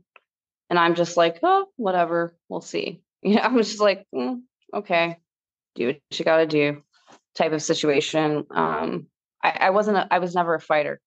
[0.71, 3.03] And I'm just like, oh, whatever, we'll see.
[3.21, 4.43] You know, I'm just like, mm,
[4.73, 5.17] okay,
[5.75, 6.85] do what you got to do
[7.35, 8.47] type of situation.
[8.49, 9.09] Um,
[9.43, 11.01] I, I wasn't, a, I was never a fighter.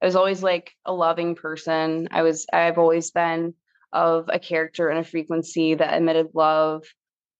[0.00, 2.06] I was always like a loving person.
[2.12, 3.54] I was, I've always been
[3.92, 6.84] of a character and a frequency that emitted love,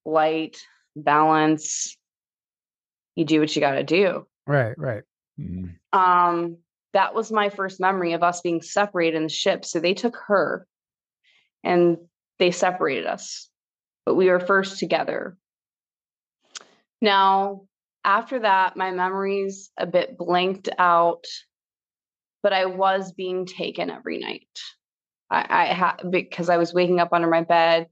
[0.04, 0.56] light,
[0.96, 1.96] balance.
[3.14, 4.26] You do what you got to do.
[4.48, 5.02] Right, right.
[5.38, 5.98] Mm-hmm.
[5.98, 6.56] Um,
[6.92, 9.64] that was my first memory of us being separated in the ship.
[9.64, 10.66] So they took her
[11.62, 11.98] and
[12.38, 13.48] they separated us,
[14.06, 15.36] but we were first together.
[17.00, 17.62] Now,
[18.04, 21.24] after that, my memories a bit blanked out,
[22.42, 24.48] but I was being taken every night.
[25.30, 27.88] I, I had because I was waking up under my bed,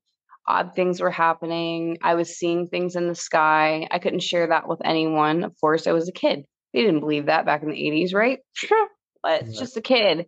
[0.46, 1.98] odd things were happening.
[2.02, 3.86] I was seeing things in the sky.
[3.90, 5.44] I couldn't share that with anyone.
[5.44, 6.44] Of course, I was a kid.
[6.76, 8.40] They didn't believe that back in the 80s, right?
[9.22, 10.26] but it's just a kid.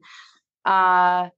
[0.65, 1.29] Uh,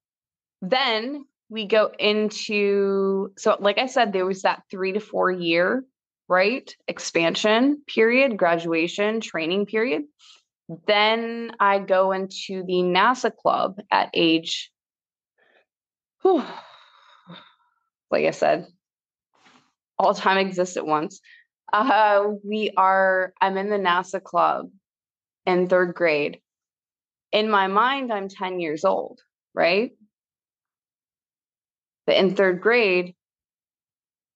[0.62, 5.84] then we go into, so like I said, there was that three to four year,
[6.28, 6.72] right?
[6.86, 10.04] Expansion period, graduation, training period.
[10.86, 14.70] Then I go into the NASA club at age,
[16.22, 16.44] whew,
[18.12, 18.68] like I said,
[19.98, 21.20] all time exists at once.
[21.72, 24.70] Uh, we are, I'm in the NASA club
[25.50, 26.40] in third grade.
[27.32, 29.20] In my mind, I'm 10 years old,
[29.54, 29.92] right?
[32.06, 33.14] But in third grade,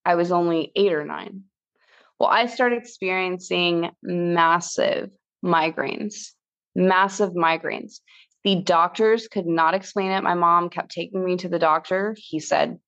[0.04, 1.44] I was only eight or nine.
[2.18, 5.10] Well, I started experiencing massive
[5.44, 6.32] migraines,
[6.74, 8.00] massive migraines.
[8.44, 10.22] The doctors could not explain it.
[10.22, 12.14] My mom kept taking me to the doctor.
[12.16, 12.78] He said,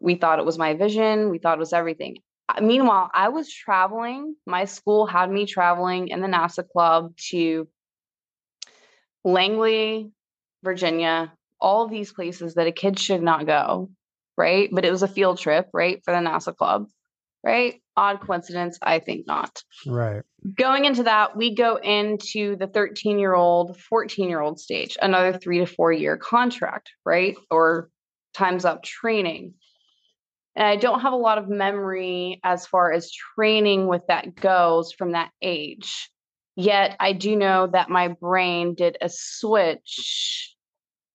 [0.00, 1.30] We thought it was my vision.
[1.30, 2.18] We thought it was everything.
[2.60, 4.34] Meanwhile, I was traveling.
[4.46, 7.68] My school had me traveling in the NASA club to
[9.24, 10.10] Langley,
[10.62, 13.90] Virginia, all these places that a kid should not go,
[14.36, 14.68] right?
[14.72, 16.86] But it was a field trip, right, for the NASA club,
[17.44, 17.80] right?
[17.96, 18.78] Odd coincidence?
[18.82, 19.62] I think not.
[19.86, 20.22] Right.
[20.56, 25.36] Going into that, we go into the 13 year old, 14 year old stage, another
[25.36, 27.36] three to four year contract, right?
[27.50, 27.90] Or
[28.34, 29.54] times up training.
[30.56, 34.92] And I don't have a lot of memory as far as training with that goes
[34.92, 36.10] from that age.
[36.56, 40.54] Yet I do know that my brain did a switch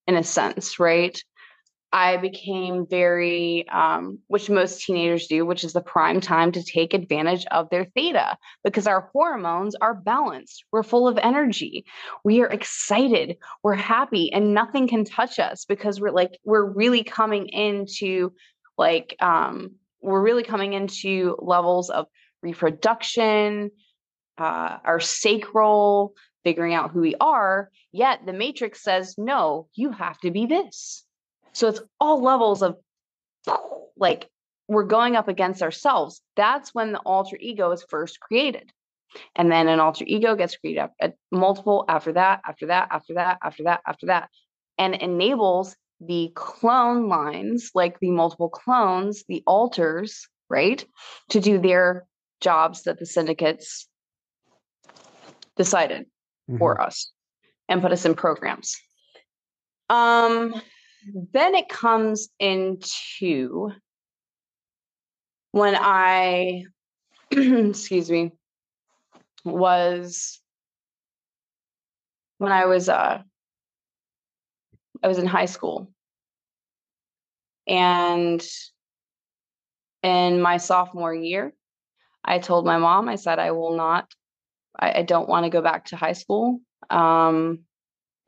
[0.07, 1.21] in a sense, right?
[1.91, 6.93] I became very, um, which most teenagers do, which is the prime time to take
[6.93, 10.65] advantage of their theta because our hormones are balanced.
[10.73, 11.85] We're full of energy.
[12.25, 13.37] We are excited.
[13.63, 18.33] We're happy, and nothing can touch us because we're like, we're really coming into
[18.77, 22.07] like, um, we're really coming into levels of
[22.41, 23.71] reproduction,
[24.37, 26.13] uh, our sacral,
[26.43, 27.71] figuring out who we are.
[27.91, 31.03] Yet the matrix says, no, you have to be this.
[31.53, 32.77] So it's all levels of
[33.97, 34.29] like
[34.67, 36.21] we're going up against ourselves.
[36.35, 38.71] That's when the alter ego is first created.
[39.35, 43.37] And then an alter ego gets created at multiple after that, after that, after that,
[43.41, 44.29] after that, after that,
[44.77, 50.85] and enables the clone lines, like the multiple clones, the alters, right,
[51.29, 52.05] to do their
[52.41, 53.87] jobs that the syndicates
[55.55, 56.03] decided
[56.49, 56.57] mm-hmm.
[56.57, 57.11] for us
[57.69, 58.75] and put us in programs.
[59.89, 60.59] Um,
[61.33, 63.71] then it comes into
[65.51, 66.65] when I,
[67.31, 68.31] excuse me,
[69.45, 70.41] was
[72.39, 73.21] when I was uh
[75.03, 75.91] I was in high school.
[77.67, 78.45] And
[80.03, 81.53] in my sophomore year,
[82.23, 84.11] I told my mom, I said, I will not,
[84.77, 86.59] I, I don't want to go back to high school.
[86.89, 87.59] Um,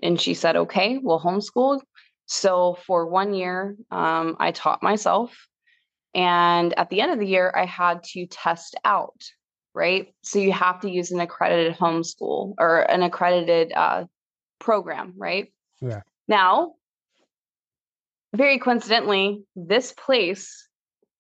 [0.01, 1.81] and she said, okay, we'll homeschool.
[2.25, 5.35] So for one year, um, I taught myself.
[6.13, 9.19] And at the end of the year, I had to test out,
[9.73, 10.13] right?
[10.23, 14.05] So you have to use an accredited homeschool or an accredited uh,
[14.59, 15.51] program, right?
[15.81, 16.01] Yeah.
[16.27, 16.73] Now,
[18.35, 20.67] very coincidentally, this place,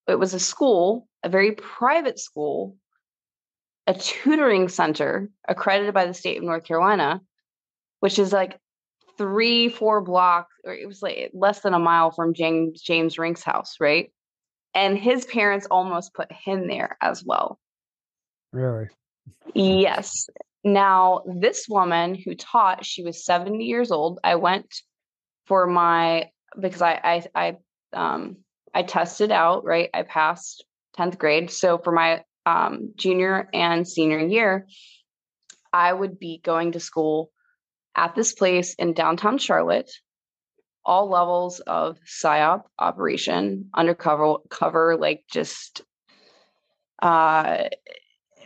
[0.07, 2.75] it was a school, a very private school,
[3.85, 7.21] a tutoring center accredited by the state of North Carolina,
[8.01, 8.59] which is like
[9.17, 13.43] three, four blocks, or it was like less than a mile from James James Rink's
[13.43, 14.11] house, right?
[14.75, 17.59] And his parents almost put him there as well.
[18.51, 18.87] Really?
[19.53, 20.29] Yes.
[20.63, 24.19] Now, this woman who taught, she was 70 years old.
[24.23, 24.67] I went
[25.47, 26.29] for my
[26.59, 27.57] because I I I
[27.93, 28.37] um
[28.73, 29.89] I tested out, right?
[29.93, 30.65] I passed
[30.97, 31.49] 10th grade.
[31.49, 34.67] So for my um junior and senior year,
[35.73, 37.31] I would be going to school
[37.95, 39.91] at this place in downtown Charlotte,
[40.85, 45.81] all levels of PSYOP operation, undercover, cover, like just
[47.01, 47.65] uh,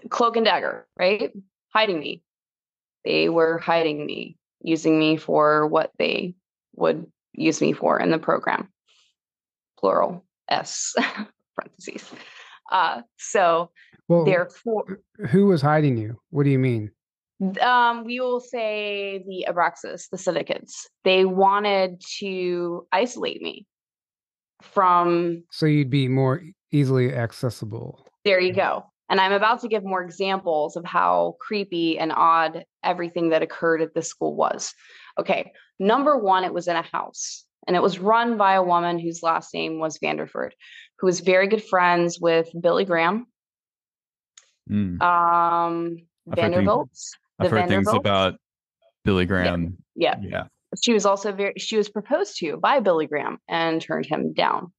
[0.10, 1.32] cloak and dagger, right?
[1.74, 2.24] Hiding me.
[3.04, 6.36] They were hiding me, using me for what they
[6.76, 8.70] would use me for in the program.
[9.80, 10.94] Plural S
[11.56, 12.10] parentheses.
[12.72, 13.72] Uh, so
[14.08, 15.00] well, therefore,
[15.30, 16.20] who was hiding you?
[16.30, 16.92] What do you mean?
[17.62, 23.66] um, we will say the Abraxas, the syndicates, they wanted to isolate me
[24.62, 25.44] from.
[25.52, 28.06] So you'd be more easily accessible.
[28.26, 28.86] There you go.
[29.10, 33.82] And I'm about to give more examples of how creepy and odd everything that occurred
[33.82, 34.74] at this school was.
[35.20, 35.52] Okay.
[35.82, 39.24] Number one, it was in a house and it was run by a woman whose
[39.24, 40.52] last name was Vanderford,
[41.00, 43.26] who was very good friends with Billy Graham.
[44.70, 45.02] Mm.
[45.02, 47.16] Um, Vanderbilt's.
[47.40, 48.36] I've heard things about
[49.04, 49.78] Billy Graham.
[49.96, 50.18] Yeah.
[50.22, 50.30] yeah.
[50.30, 50.44] yeah.
[50.84, 54.72] She was also very, she was proposed to by Billy Graham and turned him down.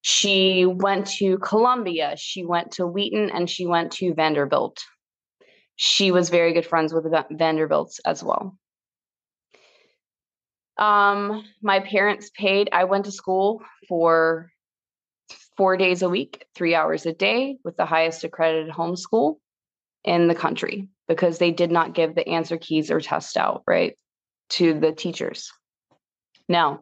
[0.00, 4.78] She went to Columbia, she went to Wheaton, and she went to Vanderbilt.
[5.76, 8.56] She was very good friends with the Vanderbilts as well.
[10.78, 14.50] Um, my parents paid, I went to school for
[15.56, 19.36] four days a week, three hours a day with the highest accredited homeschool
[20.04, 23.96] in the country because they did not give the answer keys or test out, right,
[24.50, 25.52] to the teachers.
[26.48, 26.80] Now,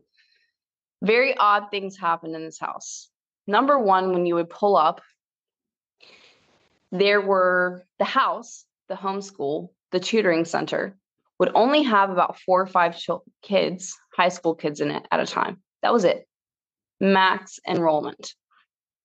[1.03, 3.11] very odd things happened in this house.
[3.47, 5.01] Number one, when you would pull up,
[6.93, 10.97] there were the house, the homeschool, the tutoring center
[11.41, 13.03] would only have about four or five
[13.43, 15.57] kids, high school kids in it at a time.
[15.82, 16.28] That was it.
[17.01, 18.34] Max enrollment.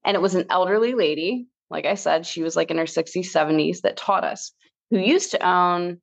[0.04, 1.48] And it was an elderly lady.
[1.70, 4.52] Like I said, she was like in her 60s, 70s that taught us
[4.92, 6.02] who used to own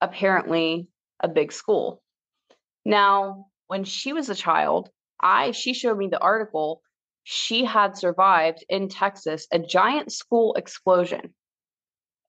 [0.00, 0.88] apparently
[1.20, 2.00] a big school.
[2.86, 4.88] Now, when she was a child,
[5.20, 6.80] I she showed me the article
[7.24, 11.34] she had survived in Texas a giant school explosion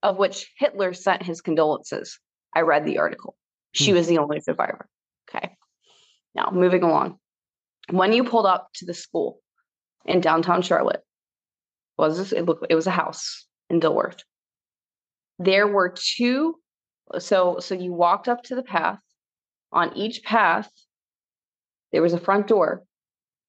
[0.02, 2.18] of which Hitler sent his condolences.
[2.54, 3.36] I read the article.
[3.72, 3.96] She hmm.
[3.96, 4.88] was the only survivor.
[5.28, 5.56] Okay.
[6.34, 7.18] Now, moving along.
[7.90, 9.40] When you pulled up to the school
[10.04, 11.02] in downtown Charlotte,
[12.00, 14.22] was this it looked it was a house in Dilworth
[15.40, 16.56] there were two
[17.18, 18.98] so so you walked up to the path
[19.72, 20.70] on each path
[21.92, 22.84] there was a front door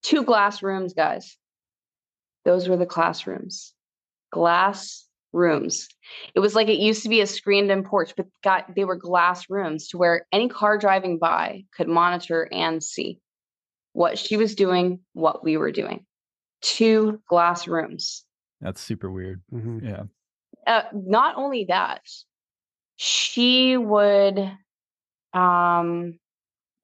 [0.01, 1.37] two glass rooms guys
[2.45, 3.73] those were the classrooms
[4.31, 5.87] glass rooms.
[6.35, 8.95] It was like it used to be a screened in porch but got they were
[8.95, 13.19] glass rooms to where any car driving by could monitor and see
[13.93, 16.05] what she was doing what we were doing.
[16.61, 18.23] Two glass rooms.
[18.59, 19.41] That's super weird.
[19.53, 19.85] Mm-hmm.
[19.85, 20.03] yeah.
[20.67, 22.01] Uh, not only that,
[22.95, 24.39] she would
[25.33, 26.19] um,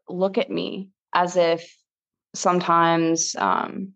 [0.10, 1.76] look at me as if
[2.34, 3.93] sometimes um,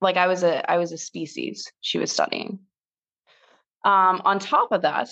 [0.00, 2.60] like I was a I was a species she was studying.
[3.84, 5.08] Um, on top of that,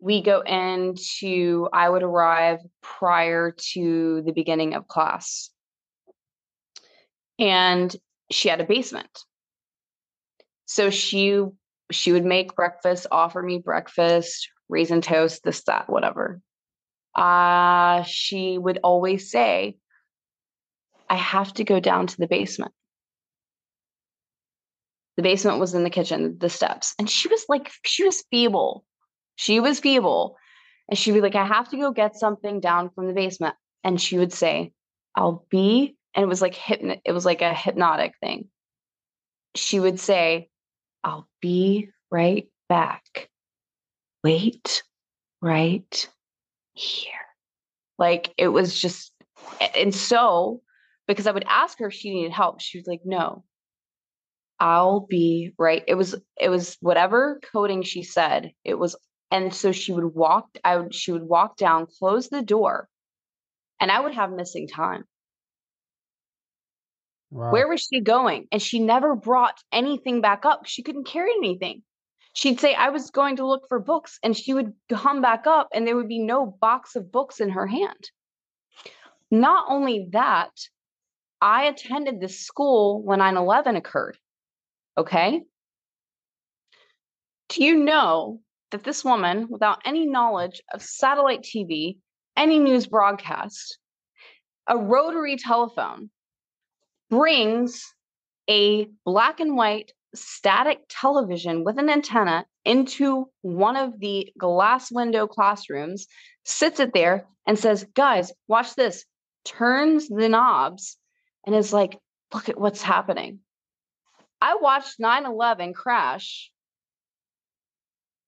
[0.00, 5.50] we go into I would arrive prior to the beginning of class.
[7.38, 7.94] And
[8.30, 9.10] she had a basement.
[10.66, 11.44] So she
[11.90, 16.40] she would make breakfast, offer me breakfast, raisin toast, this, that, whatever.
[17.14, 19.76] Uh, she would always say,
[21.08, 22.72] I have to go down to the basement.
[25.16, 26.94] The basement was in the kitchen, the steps.
[26.98, 28.84] And she was like, she was feeble.
[29.36, 30.36] She was feeble.
[30.88, 33.54] And she'd be like, I have to go get something down from the basement.
[33.82, 34.72] And she would say,
[35.14, 38.48] I'll be, and it was like hypno, it was like a hypnotic thing.
[39.54, 40.50] She would say,
[41.02, 43.28] I'll be right back.
[44.22, 44.82] Wait
[45.40, 46.08] right
[46.72, 47.12] here.
[47.98, 49.12] Like it was just,
[49.76, 50.62] and so
[51.06, 53.44] because I would ask her if she needed help, she was like, no,
[54.60, 55.82] I'll be right.
[55.86, 58.52] It was, it was whatever coding she said.
[58.64, 58.96] It was,
[59.30, 62.88] and so she would walk, I would, she would walk down, close the door,
[63.80, 65.04] and I would have missing time.
[67.30, 67.50] Wow.
[67.50, 68.46] Where was she going?
[68.52, 70.66] And she never brought anything back up.
[70.66, 71.82] She couldn't carry anything.
[72.32, 75.68] She'd say, I was going to look for books, and she would come back up,
[75.72, 78.10] and there would be no box of books in her hand.
[79.30, 80.50] Not only that,
[81.40, 84.16] I attended this school when 9 11 occurred.
[84.96, 85.42] Okay.
[87.48, 88.40] Do you know
[88.70, 91.98] that this woman, without any knowledge of satellite TV,
[92.36, 93.78] any news broadcast,
[94.66, 96.10] a rotary telephone,
[97.10, 97.82] brings
[98.48, 105.26] a black and white static television with an antenna into one of the glass window
[105.26, 106.06] classrooms,
[106.44, 109.04] sits it there, and says, Guys, watch this,
[109.44, 110.96] turns the knobs,
[111.46, 111.98] and is like,
[112.32, 113.40] Look at what's happening.
[114.44, 116.50] I watched 9 11 crash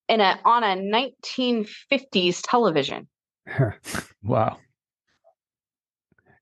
[0.08, 3.06] in a, on a 1950s television.
[4.22, 4.56] wow.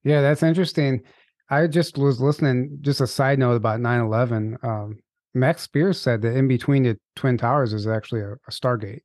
[0.05, 1.03] Yeah, that's interesting.
[1.51, 4.59] I just was listening, just a side note about 9 11.
[4.62, 5.01] Um,
[5.35, 9.01] Max Spiers said that in between the Twin Towers is actually a, a Stargate.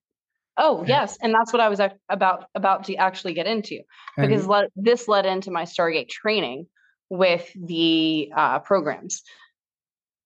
[0.55, 3.79] Oh yes, and that's what I was about about to actually get into
[4.17, 6.67] because le- this led into my Stargate training
[7.09, 9.23] with the uh, programs.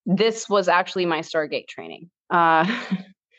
[0.05, 2.65] This was actually my Stargate training, uh,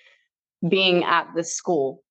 [0.69, 2.03] being at this school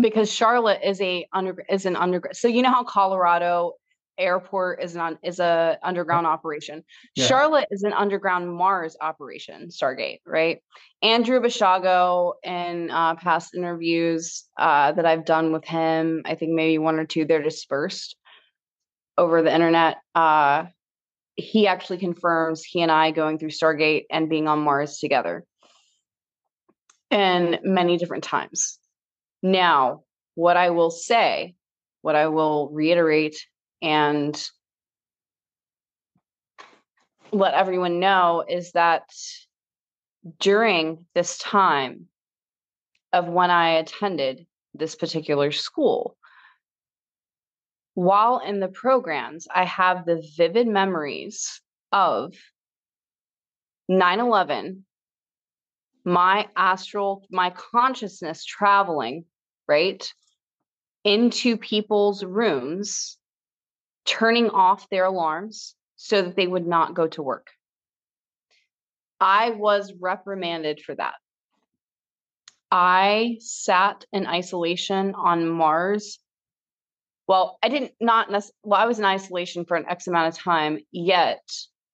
[0.00, 2.36] because Charlotte is a under is an undergrad.
[2.36, 3.74] So you know how Colorado
[4.18, 6.84] airport is an is a underground operation.
[7.14, 7.26] Yeah.
[7.26, 10.60] Charlotte is an underground Mars operation, Stargate, right?
[11.02, 16.78] Andrew Basiago in uh, past interviews uh, that I've done with him, I think maybe
[16.78, 18.16] one or two, they're dispersed
[19.18, 19.98] over the internet.
[20.14, 20.66] Uh,
[21.36, 25.44] he actually confirms he and I going through Stargate and being on Mars together
[27.10, 28.78] and many different times.
[29.42, 30.02] Now,
[30.34, 31.54] what I will say,
[32.02, 33.36] what I will reiterate
[33.82, 34.42] and
[37.32, 39.04] let everyone know is that
[40.40, 42.06] during this time
[43.12, 46.16] of when I attended this particular school,
[47.96, 52.34] while in the programs, I have the vivid memories of
[53.88, 54.84] 9 11,
[56.04, 59.24] my astral, my consciousness traveling,
[59.66, 60.12] right,
[61.04, 63.16] into people's rooms
[64.04, 67.46] turning off their alarms so that they would not go to work.
[69.18, 71.14] I was reprimanded for that.
[72.70, 76.18] I sat in isolation on Mars.
[77.26, 78.30] Well, I didn't not
[78.62, 81.40] well, I was in isolation for an X amount of time yet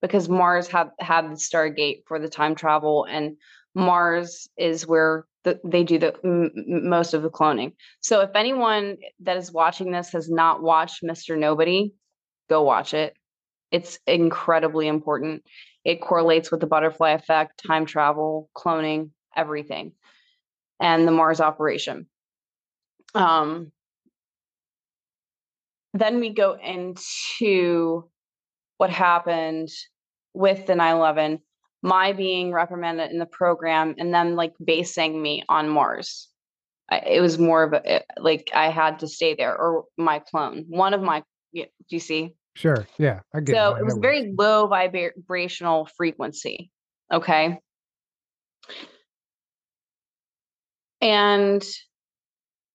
[0.02, 3.36] because Mars had had the Stargate for the time travel, and
[3.74, 6.50] Mars is where the, they do the m-
[6.88, 7.72] most of the cloning.
[8.00, 11.38] So, if anyone that is watching this has not watched Mr.
[11.38, 11.94] Nobody,
[12.50, 13.14] go watch it.
[13.70, 15.44] It's incredibly important.
[15.84, 19.92] It correlates with the butterfly effect, time travel, cloning, everything,
[20.78, 22.06] and the Mars operation.
[23.14, 23.72] Um,
[25.94, 28.08] then we go into
[28.78, 29.68] what happened
[30.34, 31.38] with the 9 11,
[31.82, 36.28] my being reprimanded in the program, and then like basing me on Mars.
[36.90, 40.94] It was more of a like I had to stay there, or my clone, one
[40.94, 41.22] of my,
[41.54, 42.34] do you see?
[42.54, 42.86] Sure.
[42.98, 43.20] Yeah.
[43.34, 46.70] I get so it was very low vibrational frequency.
[47.10, 47.58] Okay.
[51.00, 51.64] And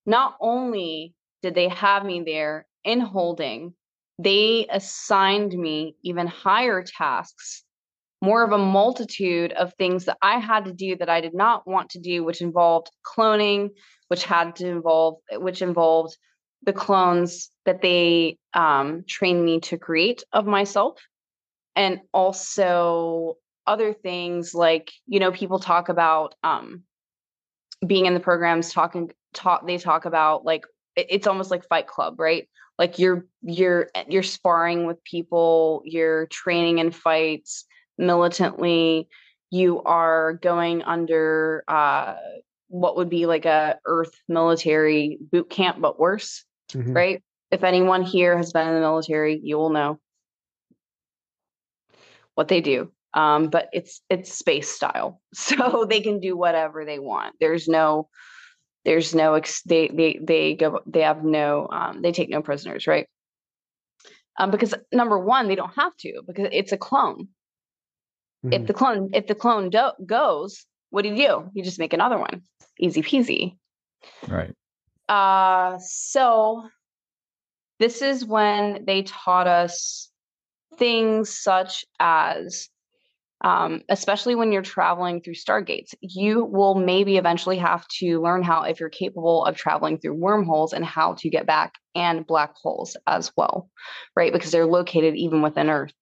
[0.05, 1.13] not only
[1.43, 3.73] did they have me there in holding,
[4.17, 7.63] they assigned me even higher tasks,
[8.21, 11.67] more of a multitude of things that I had to do that I did not
[11.67, 13.69] want to do, which involved cloning,
[14.07, 16.17] which had to involve, which involved
[16.63, 20.99] the clones that they um, trained me to create of myself
[21.75, 26.83] and also other things like you know people talk about um,
[27.85, 30.65] being in the programs talking talk they talk about like
[30.95, 36.79] it's almost like fight club right like you're you're you're sparring with people you're training
[36.79, 37.65] in fights
[37.97, 39.07] militantly
[39.49, 42.15] you are going under uh
[42.69, 46.93] what would be like a earth military boot camp but worse mm-hmm.
[46.93, 49.99] right if anyone here has been in the military you will know
[52.35, 56.99] what they do um, but it's it's space style, so they can do whatever they
[56.99, 57.35] want.
[57.39, 58.09] There's no
[58.87, 62.87] there's no ex- they they they go they have no um, they take no prisoners,
[62.87, 63.05] right?
[64.39, 67.27] Um, because number one, they don't have to because it's a clone.
[68.45, 68.53] Mm-hmm.
[68.53, 71.49] If the clone if the clone do- goes, what do you do?
[71.53, 72.43] You just make another one,
[72.79, 73.57] easy peasy.
[74.25, 74.55] Right.
[75.09, 76.69] Uh, so
[77.79, 80.09] this is when they taught us
[80.77, 82.69] things such as
[83.41, 88.63] um, especially when you're traveling through stargates you will maybe eventually have to learn how
[88.63, 92.97] if you're capable of traveling through wormholes and how to get back and black holes
[93.05, 93.69] as well
[94.15, 94.33] right?
[94.33, 95.93] Because they're located even within earth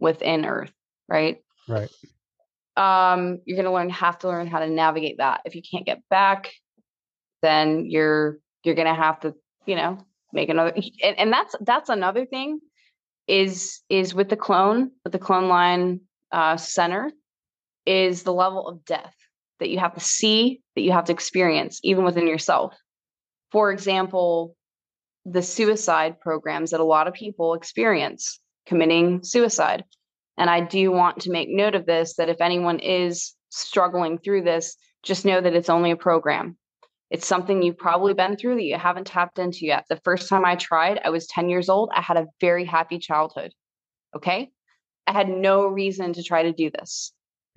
[0.00, 0.72] within earth
[1.08, 1.38] right?
[1.68, 1.90] Right.
[2.76, 5.42] Um you're going to learn have to learn how to navigate that.
[5.44, 6.50] If you can't get back
[7.42, 9.34] then you're you're going to have to
[9.66, 9.98] you know
[10.32, 10.72] make another
[11.02, 12.60] and, and that's that's another thing
[13.26, 16.00] is is with the clone with the clone line
[16.32, 17.12] uh, center
[17.86, 19.14] is the level of death
[19.58, 22.74] that you have to see that you have to experience even within yourself
[23.50, 24.54] for example
[25.24, 29.84] the suicide programs that a lot of people experience committing suicide
[30.38, 34.42] and i do want to make note of this that if anyone is struggling through
[34.42, 36.56] this just know that it's only a program
[37.10, 39.84] it's something you've probably been through that you haven't tapped into yet.
[39.88, 41.90] The first time I tried, I was 10 years old.
[41.94, 43.52] I had a very happy childhood.
[44.16, 44.50] Okay.
[45.06, 47.12] I had no reason to try to do this.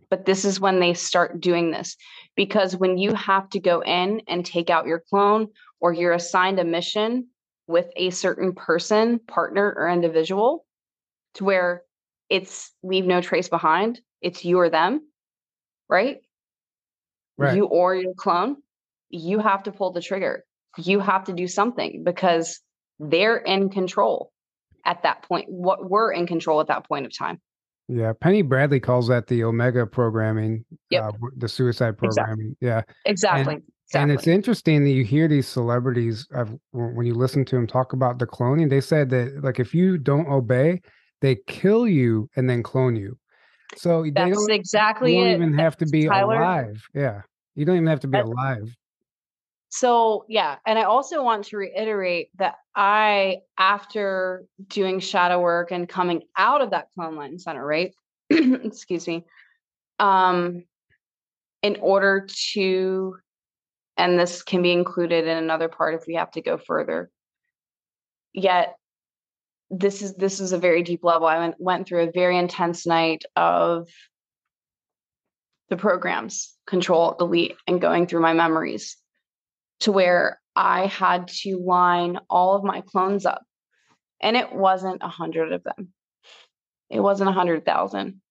[0.10, 1.96] But this is when they start doing this
[2.36, 5.48] because when you have to go in and take out your clone
[5.80, 7.30] or you're assigned a mission
[7.66, 10.66] with a certain person, partner, or individual
[11.36, 11.84] to where
[12.30, 15.02] it's leave no trace behind, it's you or them,
[15.90, 16.18] right?
[17.38, 17.56] right.
[17.56, 18.58] You or your clone
[19.14, 20.44] you have to pull the trigger.
[20.78, 22.60] You have to do something because
[23.00, 24.32] they're in control
[24.86, 25.46] at that point.
[25.50, 27.40] What we're in control at that point of time.
[27.88, 31.04] Yeah, Penny Bradley calls that the Omega programming, yep.
[31.04, 32.56] uh, the suicide programming.
[32.62, 32.68] Exactly.
[32.68, 33.54] Yeah, exactly.
[33.56, 34.02] And, exactly.
[34.02, 37.94] And it's interesting that you hear these celebrities I've, when you listen to them talk
[37.94, 38.70] about the cloning.
[38.70, 40.82] They said that like if you don't obey,
[41.22, 43.18] they kill you and then clone you.
[43.76, 45.16] So that's they don't, exactly.
[45.16, 45.36] You don't it.
[45.36, 46.88] even have to be Tyler, alive.
[46.94, 47.22] Yeah,
[47.56, 48.74] you don't even have to be alive
[49.74, 55.90] so yeah and i also want to reiterate that i after doing shadow work and
[55.90, 57.92] coming out of that clone line center right
[58.30, 59.26] excuse me
[59.98, 60.64] um
[61.64, 63.16] in order to
[63.98, 67.10] and this can be included in another part if we have to go further
[68.32, 68.76] yet
[69.72, 71.26] this is this is a very deep level.
[71.26, 73.88] I went, went through a very intense night of
[75.70, 78.98] the programs control delete and going through my memories
[79.82, 83.44] to where I had to line all of my clones up.
[84.22, 85.94] And it wasn't a hundred of them.
[86.90, 88.22] It wasn't a hundred thousand.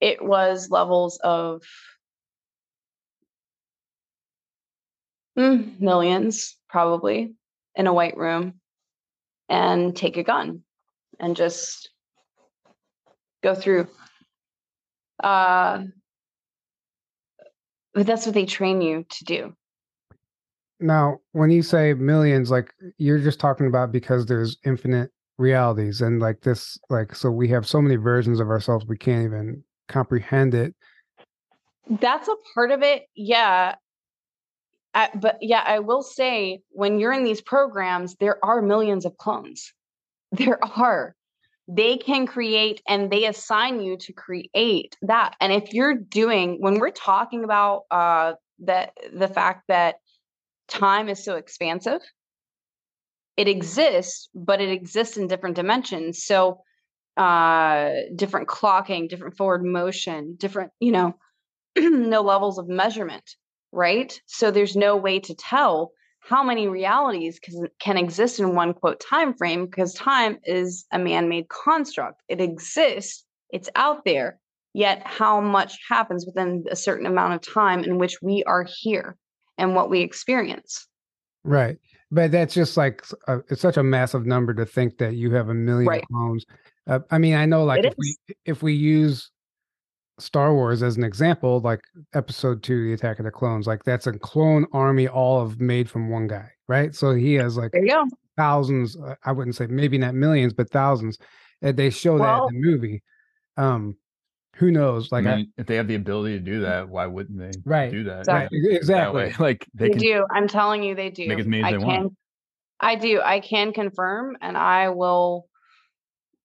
[0.00, 1.62] It was levels of
[5.38, 7.34] mm, millions, probably,
[7.74, 8.60] in a white room
[9.48, 10.62] and take a gun
[11.18, 11.90] and just
[13.42, 13.88] go through.
[15.22, 15.84] Uh,
[17.94, 19.56] but that's what they train you to do.
[20.80, 26.20] Now, when you say millions, like you're just talking about because there's infinite realities and
[26.20, 30.54] like this, like, so we have so many versions of ourselves, we can't even comprehend
[30.54, 30.74] it.
[31.88, 33.04] That's a part of it.
[33.14, 33.76] Yeah.
[34.94, 39.16] I, but yeah, I will say when you're in these programs, there are millions of
[39.16, 39.72] clones.
[40.32, 41.14] There are
[41.66, 45.34] they can create and they assign you to create that.
[45.40, 49.96] And if you're doing when we're talking about uh that the fact that
[50.68, 52.00] time is so expansive
[53.36, 56.24] it exists but it exists in different dimensions.
[56.24, 56.60] So
[57.16, 61.14] uh different clocking different forward motion different you know
[61.78, 63.36] no levels of measurement
[63.74, 64.20] right?
[64.26, 65.90] So there's no way to tell
[66.24, 70.98] how many realities can, can exist in one quote time frame because time is a
[70.98, 74.38] man-made construct it exists it's out there
[74.72, 79.16] yet how much happens within a certain amount of time in which we are here
[79.58, 80.86] and what we experience
[81.44, 81.78] right
[82.10, 85.48] but that's just like a, it's such a massive number to think that you have
[85.48, 86.04] a million right.
[86.10, 86.44] clones
[86.86, 87.98] uh, i mean i know like it if is.
[87.98, 89.30] we if we use
[90.18, 91.80] Star Wars as an example, like
[92.14, 95.90] episode two, The Attack of the Clones, like that's a clone army all of made
[95.90, 96.94] from one guy, right?
[96.94, 97.72] So he has like
[98.36, 101.18] thousands, uh, I wouldn't say maybe not millions, but thousands.
[101.62, 103.02] And they show well, that in the movie.
[103.56, 103.96] Um,
[104.56, 105.10] who knows?
[105.10, 107.50] Like, I mean, I, if they have the ability to do that, why wouldn't they
[107.64, 108.20] right, do that?
[108.20, 108.60] Exactly.
[108.62, 109.34] Yeah, exactly.
[109.38, 110.26] Like they, they do.
[110.30, 111.26] I'm telling you, they do.
[111.26, 112.12] Make as many as I they can, want.
[112.78, 113.20] I do.
[113.20, 115.48] I can confirm, and I will,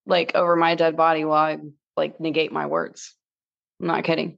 [0.07, 1.57] like, over my dead body while I
[1.95, 3.15] like negate my words.
[3.79, 4.37] I'm not kidding.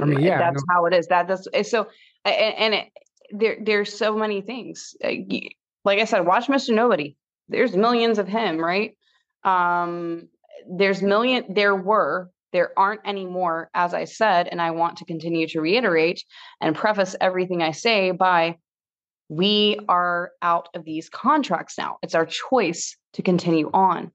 [0.00, 0.74] I mean, yeah, that's no.
[0.74, 1.08] how it is.
[1.08, 1.88] That does so,
[2.24, 2.86] and, and it,
[3.30, 4.94] there there's so many things.
[5.02, 6.74] Like I said, watch Mr.
[6.74, 7.16] Nobody.
[7.48, 8.96] There's millions of him, right?
[9.44, 10.28] Um,
[10.70, 11.44] there's million.
[11.48, 12.30] There were.
[12.52, 16.24] There aren't any more, as I said, and I want to continue to reiterate
[16.62, 18.56] and preface everything I say by
[19.28, 21.98] we are out of these contracts now.
[22.02, 24.12] It's our choice to continue on.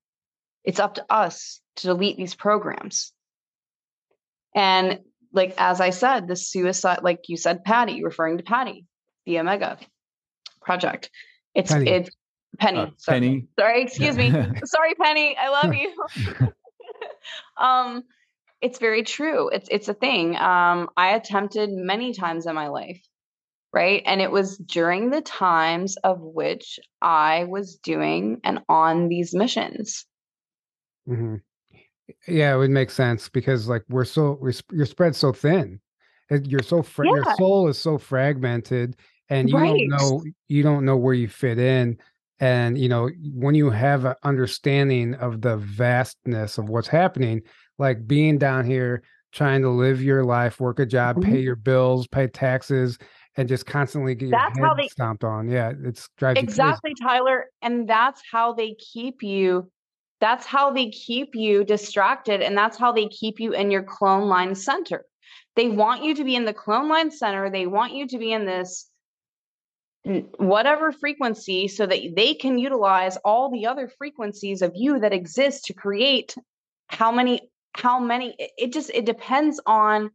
[0.64, 3.14] It's up to us to delete these programs.
[4.56, 5.00] And
[5.32, 8.86] like as I said, the suicide, like you said, Patty, referring to Patty,
[9.26, 9.78] the Omega
[10.62, 11.10] project.
[11.56, 11.90] It's Penny.
[11.90, 12.10] it's
[12.60, 12.80] Penny.
[12.80, 13.20] Uh, sorry.
[13.20, 13.48] Penny.
[13.60, 14.32] Sorry, excuse me.
[14.66, 15.36] sorry, Penny.
[15.38, 16.52] I love you.
[17.58, 18.04] um,
[18.62, 19.50] it's very true.
[19.50, 20.36] It's it's a thing.
[20.38, 23.02] Um, I attempted many times in my life
[23.74, 24.04] right?
[24.06, 30.06] And it was during the times of which I was doing and on these missions.
[31.10, 31.38] Mm-hmm.
[32.28, 35.80] Yeah, it would make sense because like we're so we're, you're spread so thin.
[36.30, 37.16] You're so fra- yeah.
[37.16, 38.96] your soul is so fragmented,
[39.30, 39.68] and you right.
[39.70, 41.98] don't know you don't know where you fit in.
[42.40, 47.42] And you know when you have an understanding of the vastness of what's happening,
[47.78, 51.32] like being down here trying to live your life, work a job, mm-hmm.
[51.32, 52.98] pay your bills, pay taxes,
[53.36, 55.50] and just constantly get that's your head how they, stomped on.
[55.50, 59.72] Yeah, it's drives exactly, Tyler, and that's how they keep you.
[60.24, 64.30] That's how they keep you distracted, and that's how they keep you in your clone
[64.30, 65.04] line center.
[65.58, 67.50] They want you to be in the clone line center.
[67.50, 68.90] They want you to be in this
[70.38, 75.66] whatever frequency so that they can utilize all the other frequencies of you that exist
[75.66, 76.34] to create
[76.88, 80.10] how many how many it just it depends on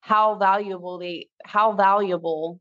[0.00, 2.58] how valuable they how valuable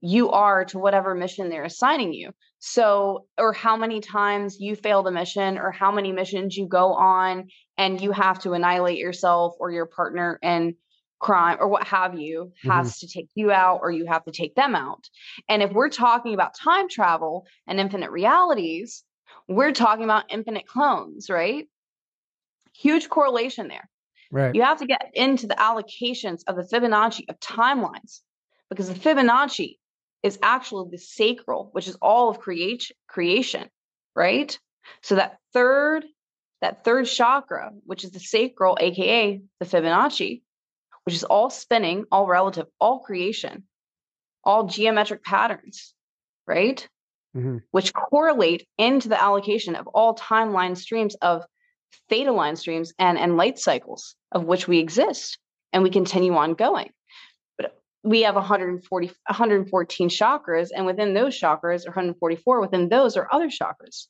[0.00, 2.30] you are to whatever mission they're assigning you.
[2.60, 6.92] So, or how many times you fail the mission, or how many missions you go
[6.92, 10.74] on and you have to annihilate yourself or your partner in
[11.20, 13.06] crime or what have you has mm-hmm.
[13.06, 15.08] to take you out or you have to take them out.
[15.48, 19.04] And if we're talking about time travel and infinite realities,
[19.48, 21.66] we're talking about infinite clones, right?
[22.76, 23.88] Huge correlation there.
[24.30, 24.54] Right.
[24.54, 28.20] You have to get into the allocations of the Fibonacci of timelines
[28.68, 29.77] because the Fibonacci
[30.22, 33.68] is actually the sacral, which is all of creation, creation,
[34.14, 34.58] right?
[35.02, 36.04] So that third,
[36.60, 40.42] that third chakra, which is the sacral, aka the Fibonacci,
[41.04, 43.64] which is all spinning, all relative, all creation,
[44.44, 45.94] all geometric patterns,
[46.46, 46.86] right?
[47.36, 47.58] Mm-hmm.
[47.70, 51.44] Which correlate into the allocation of all timeline streams of
[52.08, 55.38] theta line streams and, and light cycles of which we exist
[55.72, 56.90] and we continue on going
[58.04, 63.48] we have 140 114 chakras and within those chakras or 144 within those are other
[63.48, 64.06] chakras.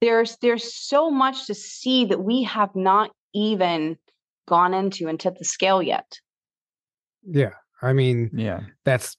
[0.00, 3.96] There's there's so much to see that we have not even
[4.46, 6.18] gone into and tipped the scale yet.
[7.26, 7.50] Yeah
[7.82, 8.60] i mean yeah.
[8.84, 9.16] that's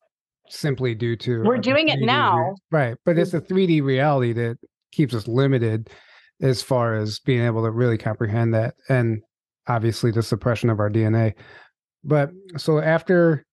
[0.47, 2.37] simply due to we're doing it now.
[2.37, 3.53] re- right but it's a mm-hmm.
[3.53, 4.57] 3d reality that
[4.93, 5.89] keeps us limited
[6.41, 9.21] as far as being able to really comprehend that and
[9.67, 11.33] obviously the suppression of our DNA.
[12.03, 13.45] But so after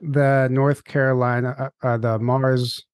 [0.00, 2.84] the North Carolina, uh, uh, the Mars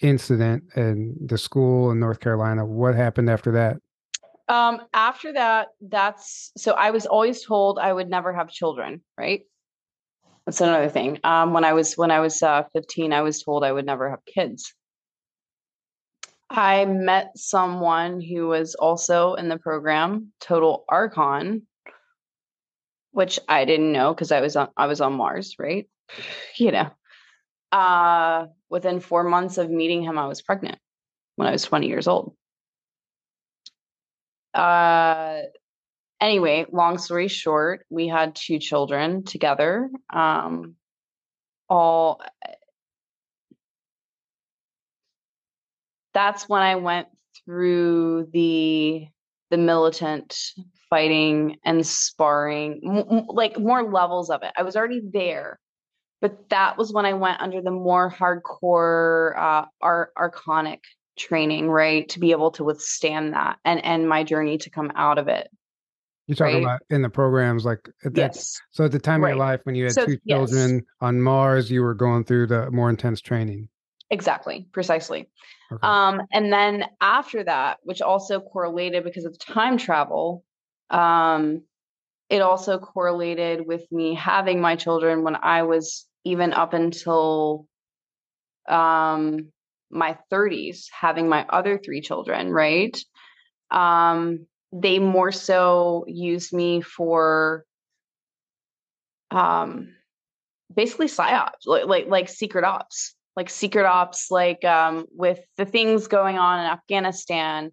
[0.00, 3.76] incident and the school in North Carolina, what happened after that?
[4.48, 9.42] Um, after that, that's so I was always told I would never have children, right?
[10.44, 11.20] That's another thing.
[11.22, 14.10] Um, when I was when I was uh, 15, I was told I would never
[14.10, 14.74] have kids.
[16.50, 21.66] I met someone who was also in the program, Total Archon,
[23.12, 25.88] which I didn't know because I was on I was on Mars, right?
[26.58, 26.90] You know.
[27.72, 30.78] Uh within 4 months of meeting him I was pregnant
[31.36, 32.34] when I was 20 years old.
[34.54, 35.40] Uh
[36.20, 39.90] anyway, long story short, we had two children together.
[40.12, 40.76] Um
[41.68, 42.20] all
[46.14, 47.08] that's when I went
[47.44, 49.06] through the
[49.50, 50.36] the militant
[50.92, 54.52] fighting and sparring, m- like more levels of it.
[54.58, 55.58] I was already there,
[56.20, 60.80] but that was when I went under the more hardcore uh, ar- archonic
[61.18, 65.16] training, right, to be able to withstand that and and my journey to come out
[65.16, 65.48] of it.
[66.26, 66.62] You're talking right?
[66.62, 68.60] about in the programs, like at that, yes.
[68.72, 69.30] So at the time right.
[69.30, 70.82] of your life when you had so, two children yes.
[71.00, 73.70] on Mars, you were going through the more intense training.
[74.10, 75.30] Exactly, precisely.
[75.72, 75.80] Okay.
[75.82, 80.44] Um, and then after that, which also correlated because of time travel,
[80.92, 81.62] um,
[82.30, 87.66] it also correlated with me having my children when I was even up until
[88.68, 89.48] um,
[89.90, 92.96] my 30s, having my other three children, right?
[93.70, 97.64] Um, they more so used me for
[99.30, 99.94] um
[100.74, 106.06] basically psyops like like, like secret ops like secret ops like um with the things
[106.06, 107.70] going on in afghanistan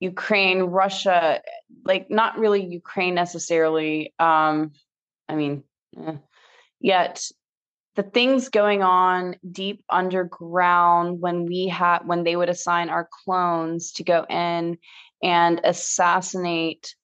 [0.00, 1.40] ukraine russia
[1.84, 4.72] like not really ukraine necessarily um
[5.28, 5.62] i mean
[5.98, 6.16] eh.
[6.80, 7.22] yet
[7.96, 13.92] the things going on deep underground when we had when they would assign our clones
[13.92, 14.78] to go in
[15.22, 16.94] and assassinate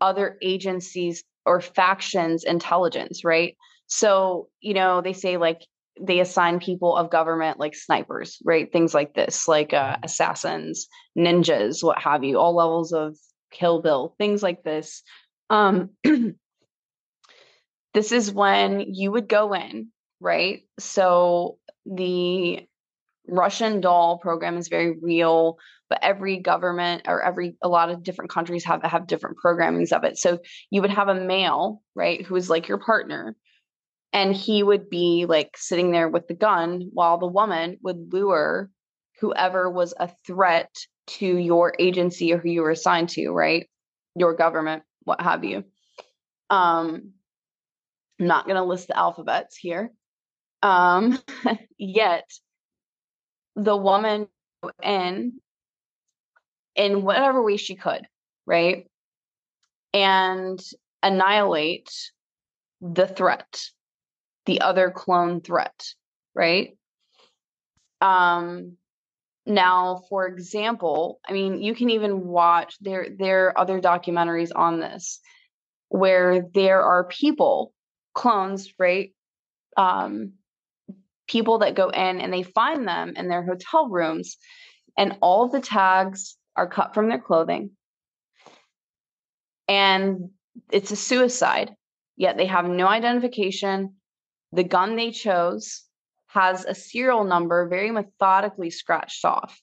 [0.00, 3.56] other agencies or factions intelligence right
[3.86, 5.62] so you know they say like
[6.00, 8.72] they assign people of government like snipers right?
[8.72, 10.04] Things like this like uh, mm-hmm.
[10.04, 13.16] assassins ninjas what have you all levels of
[13.50, 15.02] kill bill things like this.
[15.48, 15.90] Um
[17.94, 19.88] this is when you would go in
[20.20, 20.62] right?
[20.78, 22.66] So the
[23.28, 25.56] russian doll program is very real
[25.90, 30.04] but every government or every a lot of different countries have have different programmings of
[30.04, 30.16] it.
[30.16, 30.38] So
[30.70, 33.36] you would have a male right who is like your partner
[34.12, 38.70] and he would be like sitting there with the gun while the woman would lure
[39.20, 40.74] whoever was a threat
[41.06, 43.68] to your agency or who you were assigned to right?
[44.16, 45.64] Your government what have you.
[46.50, 47.12] Um
[48.18, 49.92] I'm not going to list the alphabets here.
[50.62, 51.18] Um
[51.78, 52.28] yet
[53.56, 54.28] the woman
[54.82, 55.40] in
[56.76, 58.06] in whatever way she could,
[58.46, 58.86] right?
[59.92, 60.60] And
[61.02, 61.90] annihilate
[62.80, 63.60] the threat,
[64.46, 65.84] the other clone threat,
[66.34, 66.76] right?
[68.00, 68.76] Um
[69.46, 74.80] now, for example, I mean, you can even watch there there are other documentaries on
[74.80, 75.20] this
[75.88, 77.72] where there are people,
[78.14, 79.12] clones, right?
[79.76, 80.34] Um
[81.26, 84.36] people that go in and they find them in their hotel rooms
[84.98, 87.70] and all the tags are cut from their clothing.
[89.68, 90.30] And
[90.72, 91.74] it's a suicide,
[92.16, 93.94] yet they have no identification.
[94.52, 95.82] The gun they chose
[96.28, 99.60] has a serial number very methodically scratched off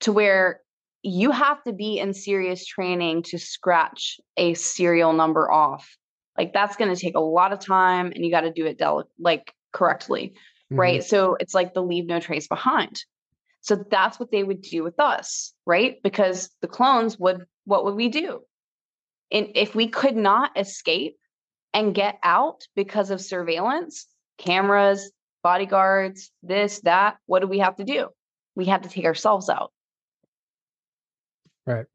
[0.00, 0.60] to where
[1.02, 5.96] you have to be in serious training to scratch a serial number off.
[6.36, 8.78] Like that's going to take a lot of time and you got to do it
[8.78, 10.34] del- like correctly.
[10.72, 10.80] Mm-hmm.
[10.80, 11.04] Right.
[11.04, 13.02] So it's like the leave no trace behind.
[13.60, 16.00] So that's what they would do with us, right?
[16.02, 18.42] Because the clones would, what would we do?
[19.30, 21.18] And if we could not escape
[21.74, 24.06] and get out because of surveillance,
[24.38, 25.10] cameras,
[25.42, 28.08] bodyguards, this, that, what do we have to do?
[28.54, 29.72] We have to take ourselves out.
[31.66, 31.86] Right.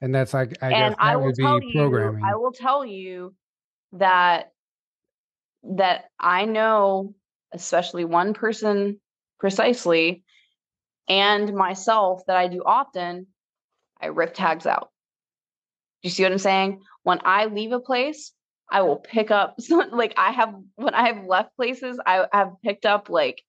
[0.00, 2.22] And that's like, I and guess that I will would tell be programming.
[2.22, 3.34] You, I will tell you
[3.92, 4.52] that,
[5.62, 7.14] that I know,
[7.52, 9.00] especially one person
[9.38, 10.24] precisely
[11.08, 13.26] and myself that I do often,
[14.00, 14.90] I rip tags out.
[16.02, 16.80] Do you see what I'm saying?
[17.02, 18.32] When I leave a place,
[18.70, 19.56] I will pick up
[19.92, 23.42] like I have when I have left places, I have picked up like,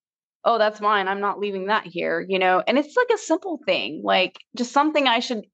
[0.44, 1.08] oh, that's mine.
[1.08, 2.64] I'm not leaving that here, you know?
[2.66, 5.46] And it's like a simple thing, like just something I should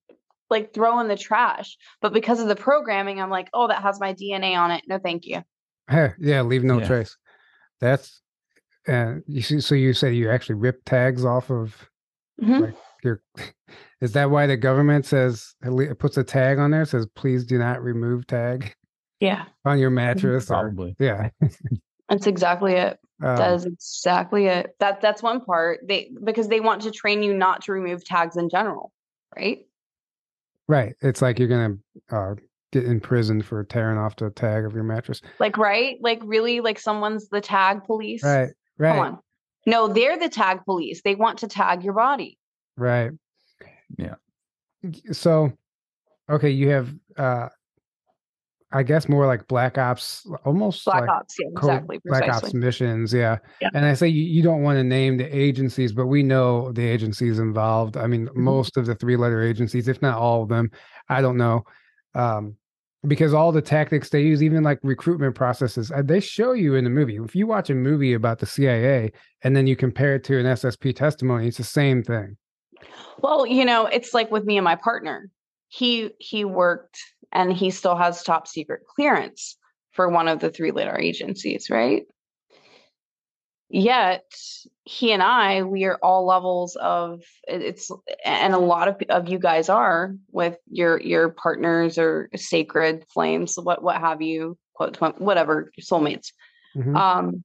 [0.49, 1.77] like throw in the trash.
[2.01, 4.83] But because of the programming, I'm like, oh, that has my DNA on it.
[4.87, 5.43] No, thank you.
[5.89, 6.87] Hey, yeah, leave no yeah.
[6.87, 7.17] trace.
[7.79, 8.21] That's
[8.87, 11.89] and uh, you see, so you say you actually rip tags off of
[12.41, 12.63] Mm-hmm.
[12.63, 13.21] Like your,
[14.01, 17.57] is that why the government says it puts a tag on there says please do
[17.57, 18.73] not remove tag?
[19.19, 19.45] Yeah.
[19.65, 20.45] On your mattress.
[20.45, 20.95] Probably.
[20.99, 21.29] Or, yeah.
[22.09, 22.99] that's exactly it.
[23.21, 24.75] Um, that is exactly it.
[24.79, 25.79] That that's one part.
[25.87, 28.91] They because they want to train you not to remove tags in general,
[29.35, 29.65] right?
[30.67, 30.95] Right.
[31.01, 31.77] It's like you're gonna
[32.11, 32.35] uh,
[32.71, 35.21] get in prison for tearing off the tag of your mattress.
[35.39, 35.97] Like right?
[36.01, 36.59] Like really?
[36.59, 38.23] Like someone's the tag police?
[38.23, 38.49] Right.
[38.77, 38.91] Right.
[38.91, 39.19] Come on.
[39.65, 41.01] No, they're the tag police.
[41.01, 42.37] They want to tag your body.
[42.77, 43.11] Right.
[43.97, 44.15] Yeah.
[45.11, 45.51] So,
[46.29, 47.49] okay, you have, uh,
[48.71, 51.99] I guess more like black ops, almost black like ops, yeah, exactly.
[52.03, 53.37] Black ops missions, yeah.
[53.61, 53.69] yeah.
[53.73, 56.85] And I say you, you, don't want to name the agencies, but we know the
[56.85, 57.95] agencies involved.
[57.95, 58.41] I mean, mm-hmm.
[58.41, 60.69] most of the three-letter agencies, if not all of them.
[61.07, 61.63] I don't know.
[62.13, 62.57] Um,
[63.07, 66.83] because all the tactics they use, even like recruitment processes, uh, they show you in
[66.83, 67.15] the movie.
[67.15, 69.11] If you watch a movie about the CIA
[69.43, 72.35] and then you compare it to an SSP testimony, it's the same thing.
[73.19, 75.29] Well, you know, it's like with me and my partner.
[75.69, 76.97] He he worked
[77.31, 79.57] and he still has top secret clearance
[79.91, 82.05] for one of the three letter agencies, right?
[83.69, 84.23] yet
[84.85, 87.91] he and i we are all levels of it's
[88.23, 93.55] and a lot of, of you guys are with your your partners or sacred flames
[93.61, 96.31] what what have you quote whatever soulmates
[96.75, 96.95] mm-hmm.
[96.95, 97.43] um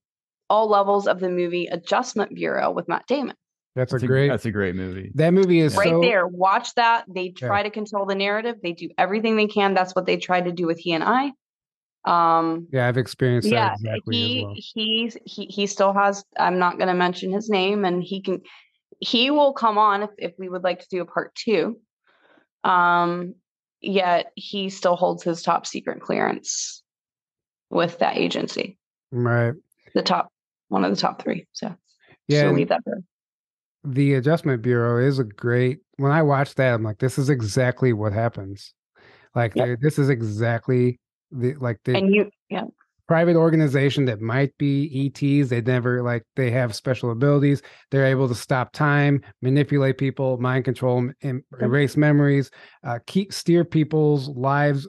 [0.49, 3.37] all levels of the movie adjustment bureau with matt damon
[3.75, 4.29] That's, that's a great.
[4.29, 5.11] that's a great movie.
[5.15, 6.27] That movie is right so, there.
[6.27, 7.05] Watch that.
[7.09, 7.63] They try yeah.
[7.65, 8.57] to control the narrative.
[8.63, 9.73] They do everything they can.
[9.73, 11.33] That's what they tried to do with he and I.
[12.05, 14.55] Um, yeah, I've experienced that yeah, exactly he, well.
[14.57, 16.25] He's he he still has.
[16.39, 18.43] I'm not going to mention his name, and he can.
[19.01, 21.81] He will come on if if we would like to do a part two.
[22.65, 23.37] Um,
[23.81, 26.83] yet he still holds his top secret clearance
[27.71, 28.79] with that agency.
[29.11, 29.55] Right.
[29.95, 30.31] The top
[30.69, 31.47] one of the top three.
[31.53, 31.75] So
[32.29, 33.03] yeah, so leave that there.
[33.85, 35.81] The Adjustment Bureau is a great.
[35.97, 38.75] When I watch that, I'm like, this is exactly what happens.
[39.35, 39.79] Like, yep.
[39.81, 42.65] this is exactly the like the and you yeah
[43.09, 45.51] private organization that might be ETs.
[45.51, 47.63] They never like they have special abilities.
[47.91, 52.51] They're able to stop time, manipulate people, mind control, em- erase memories,
[52.85, 54.89] uh, keep steer people's lives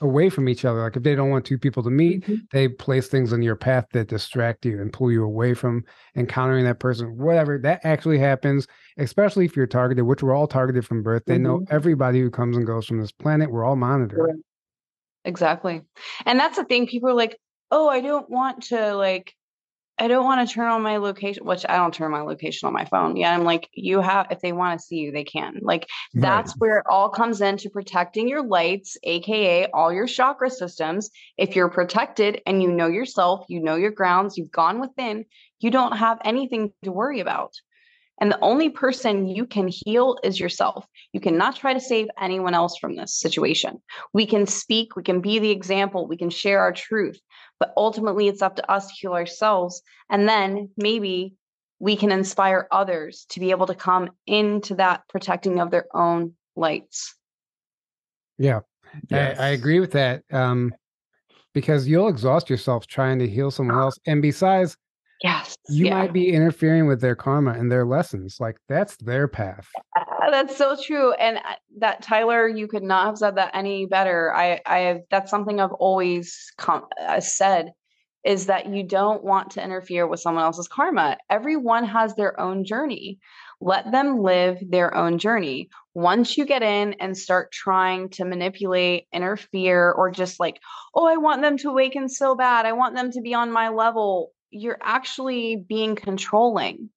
[0.00, 0.82] away from each other.
[0.82, 2.34] Like if they don't want two people to meet, mm-hmm.
[2.52, 5.84] they place things on your path that distract you and pull you away from
[6.16, 7.16] encountering that person.
[7.16, 8.66] Whatever that actually happens,
[8.98, 11.22] especially if you're targeted, which we're all targeted from birth.
[11.26, 11.42] They mm-hmm.
[11.42, 13.50] know everybody who comes and goes from this planet.
[13.50, 14.40] We're all monitored.
[15.24, 15.82] Exactly.
[16.24, 16.86] And that's the thing.
[16.86, 17.36] People are like,
[17.70, 19.34] oh, I don't want to like
[19.98, 22.74] I don't want to turn on my location, which I don't turn my location on
[22.74, 23.16] my phone.
[23.16, 25.58] Yeah, I'm like, you have, if they want to see you, they can.
[25.62, 26.58] Like, that's right.
[26.58, 31.10] where it all comes into protecting your lights, AKA all your chakra systems.
[31.38, 35.24] If you're protected and you know yourself, you know your grounds, you've gone within,
[35.60, 37.54] you don't have anything to worry about.
[38.20, 40.86] And the only person you can heal is yourself.
[41.12, 43.82] You cannot try to save anyone else from this situation.
[44.14, 47.20] We can speak, we can be the example, we can share our truth,
[47.58, 49.82] but ultimately it's up to us to heal ourselves.
[50.10, 51.34] And then maybe
[51.78, 56.34] we can inspire others to be able to come into that protecting of their own
[56.54, 57.14] lights.
[58.38, 58.60] Yeah,
[59.10, 59.38] yes.
[59.38, 60.22] I, I, agree with that.
[60.30, 60.74] Um,
[61.54, 63.98] because you'll exhaust yourself trying to heal someone else.
[64.06, 64.76] And besides,
[65.22, 65.56] Yes.
[65.68, 65.98] You yeah.
[65.98, 68.36] might be interfering with their karma and their lessons.
[68.38, 69.68] Like that's their path.
[69.96, 71.12] Uh, that's so true.
[71.14, 71.38] And
[71.78, 74.34] that Tyler, you could not have said that any better.
[74.34, 77.72] I, I have, that's something I've always com- uh, said
[78.24, 81.16] is that you don't want to interfere with someone else's karma.
[81.30, 83.20] Everyone has their own journey.
[83.60, 85.70] Let them live their own journey.
[85.94, 90.60] Once you get in and start trying to manipulate, interfere, or just like,
[90.94, 92.66] oh, I want them to awaken so bad.
[92.66, 96.90] I want them to be on my level you're actually being controlling.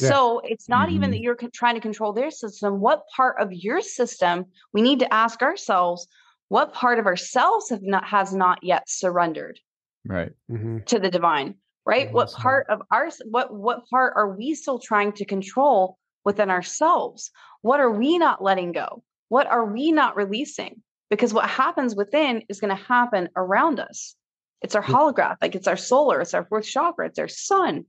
[0.00, 0.08] Yeah.
[0.08, 0.96] So it's not mm-hmm.
[0.96, 2.80] even that you're trying to control their system.
[2.80, 6.08] What part of your system we need to ask ourselves?
[6.48, 9.58] What part of ourselves have not has not yet surrendered,
[10.04, 10.78] right, mm-hmm.
[10.86, 11.56] to the divine?
[11.86, 12.12] Right.
[12.12, 17.30] What part of our what what part are we still trying to control within ourselves?
[17.60, 19.02] What are we not letting go?
[19.28, 20.82] What are we not releasing?
[21.10, 24.16] Because what happens within is going to happen around us.
[24.64, 27.84] It's our holograph, like it's our solar, it's our fourth chakra, it's our sun.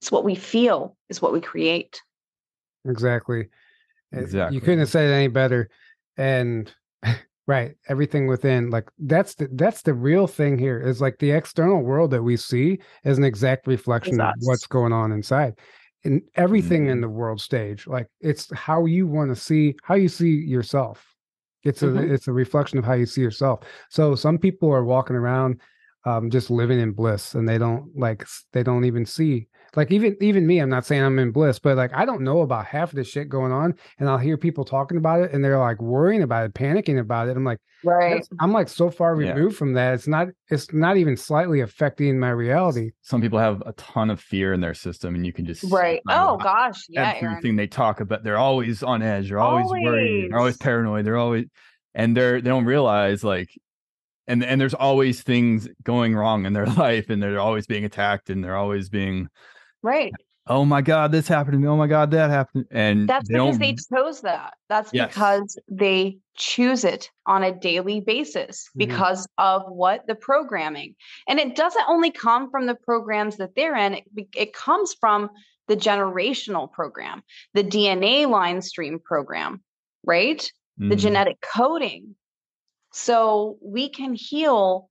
[0.00, 2.00] It's what we feel, is what we create.
[2.88, 3.48] Exactly.
[4.12, 4.54] Exactly.
[4.54, 5.68] You couldn't have said it any better.
[6.16, 6.72] And
[7.48, 10.78] right, everything within, like that's the that's the real thing here.
[10.78, 14.92] Is like the external world that we see is an exact reflection of what's going
[14.92, 15.58] on inside.
[16.04, 16.90] And everything mm-hmm.
[16.90, 21.04] in the world stage, like it's how you want to see how you see yourself.
[21.64, 22.14] It's a mm-hmm.
[22.14, 23.62] it's a reflection of how you see yourself.
[23.90, 25.60] So some people are walking around
[26.04, 30.16] um, just living in bliss and they don't like they don't even see like even
[30.20, 32.90] even me i'm not saying i'm in bliss but like i don't know about half
[32.90, 35.80] of the shit going on and i'll hear people talking about it and they're like
[35.80, 39.58] worrying about it panicking about it i'm like right i'm like so far removed yeah.
[39.58, 43.72] from that it's not it's not even slightly affecting my reality some people have a
[43.72, 47.44] ton of fear in their system and you can just right oh gosh yeah everything
[47.44, 47.56] Aaron.
[47.56, 51.16] they talk about they're always on edge they're always, always worried they're always paranoid they're
[51.16, 51.46] always
[51.94, 53.50] and they're they don't realize like
[54.26, 58.30] and and there's always things going wrong in their life and they're always being attacked
[58.30, 59.28] and they're always being
[59.82, 60.12] right
[60.46, 63.34] oh my god this happened to me oh my god that happened and that's they
[63.34, 65.08] because they chose that that's yes.
[65.08, 68.78] because they choose it on a daily basis mm-hmm.
[68.78, 69.62] because mm-hmm.
[69.66, 70.94] of what the programming
[71.28, 75.30] and it doesn't only come from the programs that they're in it, it comes from
[75.68, 77.22] the generational program
[77.54, 79.62] the dna line stream program
[80.04, 80.90] right mm-hmm.
[80.90, 82.14] the genetic coding
[82.94, 84.88] so we can heal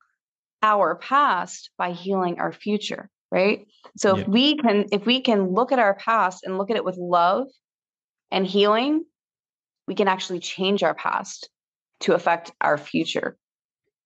[0.61, 3.65] our past by healing our future, right?
[3.97, 4.21] So yeah.
[4.21, 6.97] if we can if we can look at our past and look at it with
[6.97, 7.47] love
[8.30, 9.05] and healing,
[9.88, 11.49] we can actually change our past
[12.01, 13.38] to affect our future.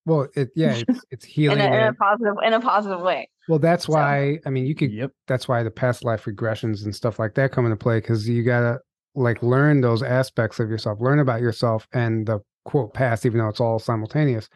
[0.05, 3.27] Well, it yeah, it's, it's healing in, a, in a, positive in a positive way.
[3.49, 4.41] Well, that's why so.
[4.45, 4.91] I mean, you could.
[4.93, 5.11] Yep.
[5.27, 8.43] That's why the past life regressions and stuff like that come into play because you
[8.43, 8.79] gotta
[9.15, 13.47] like learn those aspects of yourself, learn about yourself and the quote past, even though
[13.47, 14.47] it's all simultaneous.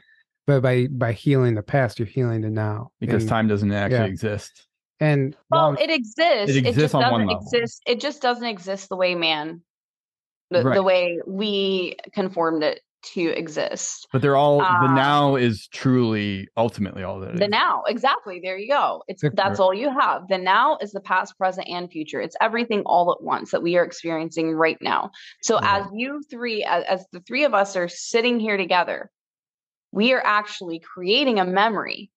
[0.46, 2.92] But by by healing the past, you're healing the now.
[3.00, 4.06] Because and, time doesn't actually yeah.
[4.06, 4.68] exist.
[5.00, 6.56] And well, it exists.
[6.56, 7.42] It exists it just on doesn't one level.
[7.42, 7.82] exist.
[7.88, 9.62] It just doesn't exist the way man,
[10.52, 10.76] the, Right.
[10.76, 14.08] the way we conformed it to exist.
[14.12, 17.50] But they're all the Uh, now is truly ultimately all that The is.
[17.50, 18.40] now, exactly.
[18.40, 19.04] There you go.
[19.08, 20.28] It's that's all you have.
[20.28, 22.22] The now is the past, present, and future.
[22.22, 25.12] It's everything all at once that we are experiencing right now.
[25.42, 25.82] So Right.
[25.82, 29.10] as you three, as, as the three of us are sitting here together,
[29.92, 32.12] we are actually creating a memory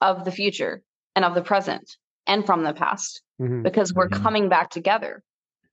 [0.00, 0.82] of the future
[1.16, 1.96] and of the present
[2.26, 3.62] and from the past Mhm.
[3.62, 4.22] because we're Mhm.
[4.22, 5.22] coming back together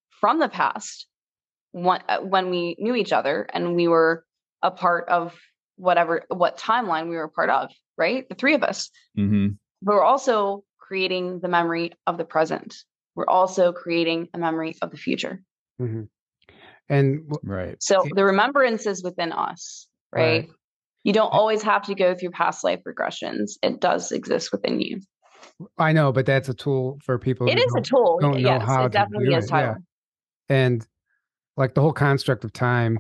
[0.10, 1.08] from the past
[1.76, 4.24] when, uh, when we knew each other and we were
[4.62, 5.36] a part of
[5.76, 9.48] whatever what timeline we were a part of right the three of us hmm
[9.82, 12.74] but we're also creating the memory of the present
[13.14, 15.44] we're also creating a memory of the future
[15.82, 16.08] Mhm.
[16.88, 17.76] And w- Right.
[17.80, 20.50] so the remembrance is within us right, Right.
[21.04, 25.02] you don't always have to go through past life regressions it does exist within you
[25.78, 27.48] I know, but that's a tool for people.
[27.50, 29.46] it who is a don't- tool don't know yes how to it definitely do is
[29.52, 29.76] it, yeah.
[30.48, 30.88] And
[31.58, 32.98] like the whole construct of time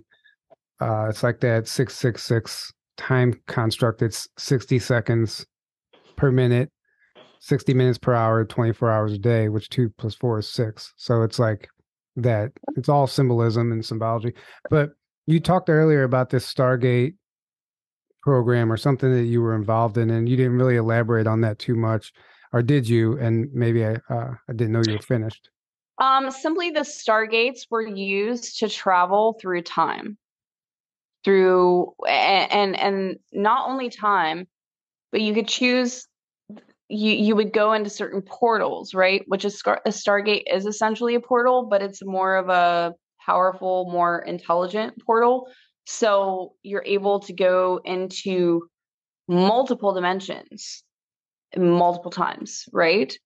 [0.81, 5.45] uh it's like that 666 time construct it's 60 seconds
[6.15, 6.71] per minute
[7.39, 11.21] 60 minutes per hour 24 hours a day which 2 plus 4 is 6 so
[11.21, 11.69] it's like
[12.15, 14.33] that it's all symbolism and symbology.
[14.69, 14.91] But
[15.25, 17.15] you talked earlier about this stargate
[18.21, 21.59] program or something that you were involved in and you didn't really elaborate on that
[21.59, 22.11] too much
[22.53, 23.19] or did you?
[23.19, 25.49] And maybe i uh, i didn't know you were finished
[25.97, 30.17] Um, simply the stargates were used to travel through time,
[31.23, 34.47] through a- and and not only time,
[35.11, 36.07] but you could choose.
[36.89, 39.23] You you would go into certain portals, right?
[39.27, 42.93] Which is a stargate is essentially a portal, but it's more of a
[43.25, 45.47] powerful, more intelligent portal.
[45.87, 48.69] So you're able to go into
[49.27, 50.83] multiple dimensions
[51.57, 53.17] multiple times, right?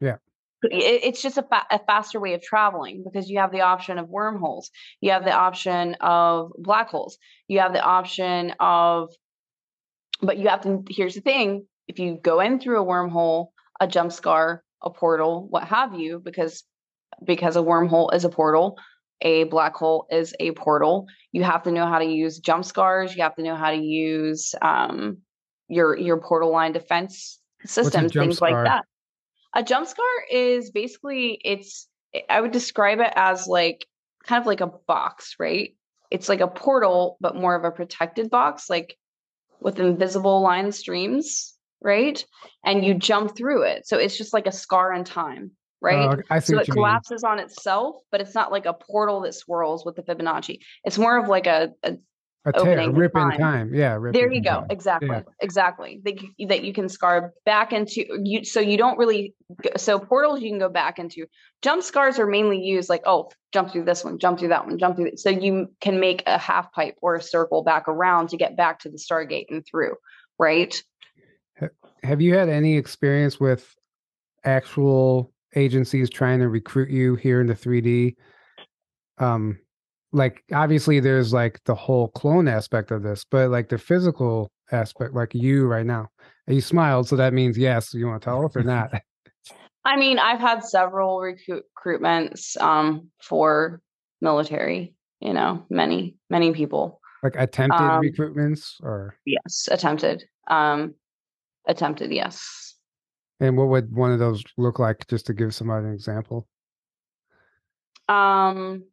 [0.00, 0.18] it,
[0.62, 4.08] it's just a, fa- a faster way of traveling because you have the option of
[4.08, 4.70] wormholes.
[5.00, 7.18] You have the option of black holes.
[7.46, 9.10] You have the option of
[10.20, 11.66] but you have to here's the thing.
[11.86, 13.48] If you go in through a wormhole
[13.80, 16.64] a jump scar a portal what have you because
[17.24, 18.76] because a wormhole is a portal
[19.22, 23.16] a black hole is a portal you have to know how to use jump scars
[23.16, 25.18] you have to know how to use um
[25.68, 28.84] your your portal line defense systems things like that
[29.54, 31.88] a jump scar is basically it's
[32.28, 33.86] i would describe it as like
[34.28, 35.74] kind of like a box right?
[36.10, 38.96] It's like a portal but more of a protected box like
[39.60, 42.24] with invisible line streams right?
[42.64, 43.86] And you jump through it.
[43.86, 46.18] So it's just like a scar in time right?
[46.30, 46.82] Oh, so it you mean.
[46.82, 50.58] collapses on itself but it's not like a portal that swirls with the fibonacci.
[50.84, 51.96] It's more of like a, a
[52.48, 53.38] a tear, opening in rip in time.
[53.38, 53.74] time.
[53.74, 54.66] Yeah, there you go time.
[54.70, 59.34] exactly exactly that you, that you can scar back into you so you don't really
[59.76, 61.26] so portals you can go back into
[61.62, 64.78] jump scars are mainly used like oh jump through this one jump through that one
[64.78, 68.36] jump through so you can make a half pipe or a circle back around to
[68.36, 69.94] get back to the stargate and through
[70.38, 70.82] right
[72.02, 73.74] Have you had any experience with
[74.44, 78.14] actual agencies trying to recruit you here into 3D?
[79.18, 79.58] Um,
[80.12, 85.14] like obviously there's like the whole clone aspect of this, but like the physical aspect,
[85.14, 86.08] like you right now,
[86.46, 87.92] you smiled, so that means yes.
[87.94, 88.90] You want to tell us or not?
[89.84, 93.80] i mean i've had several recruit, recruitments um for
[94.20, 100.94] military you know many many people like attempted Um, recruitments, or yes attempted um
[101.68, 102.68] attempted yes
[103.40, 105.06] and what would one of those look like?
[105.06, 106.48] Just to give somebody an example.
[108.08, 108.84] Um,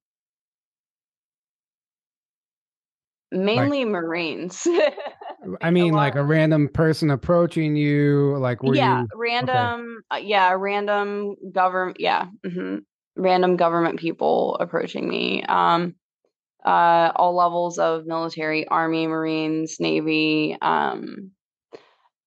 [3.35, 4.65] mainly Marines.
[5.61, 10.03] I mean, lot like a random person approaching you, like were yeah, you random.
[10.11, 11.97] Uh, yeah, random government.
[11.99, 12.77] Yeah, hmm
[13.15, 15.43] random government people approaching me.
[15.43, 15.95] Um,
[16.65, 20.57] uh, all levels of military, Army, Marines, Navy.
[20.61, 21.31] Um,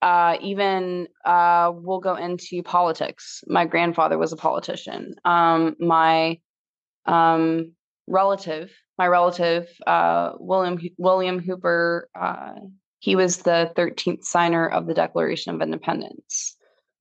[0.01, 3.43] uh, even uh, we'll go into politics.
[3.49, 5.15] My grandfather was a politician.
[5.25, 6.39] Um, my
[7.05, 7.73] um,
[8.07, 12.55] relative, my relative, uh, William William Hooper, uh,
[12.99, 16.57] he was the 13th signer of the Declaration of Independence.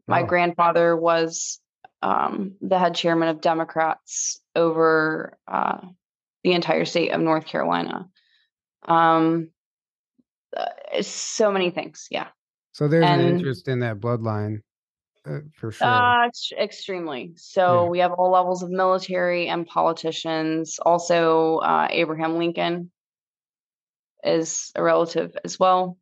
[0.07, 0.25] My Oh.
[0.25, 1.59] grandfather was
[2.03, 5.79] um, the head chairman of Democrats over uh,
[6.43, 8.07] the entire state of North Carolina.
[8.83, 9.49] Um,
[10.55, 12.27] uh, so many things, yeah.
[12.73, 14.61] So there's an interest in that bloodline
[15.55, 15.87] for sure.
[15.87, 17.33] Uh, ex- extremely.
[17.35, 17.89] So Yeah.
[17.89, 20.79] we have all levels of military and politicians.
[20.85, 22.91] Also, uh, Abraham Lincoln
[24.23, 25.97] is a relative as well.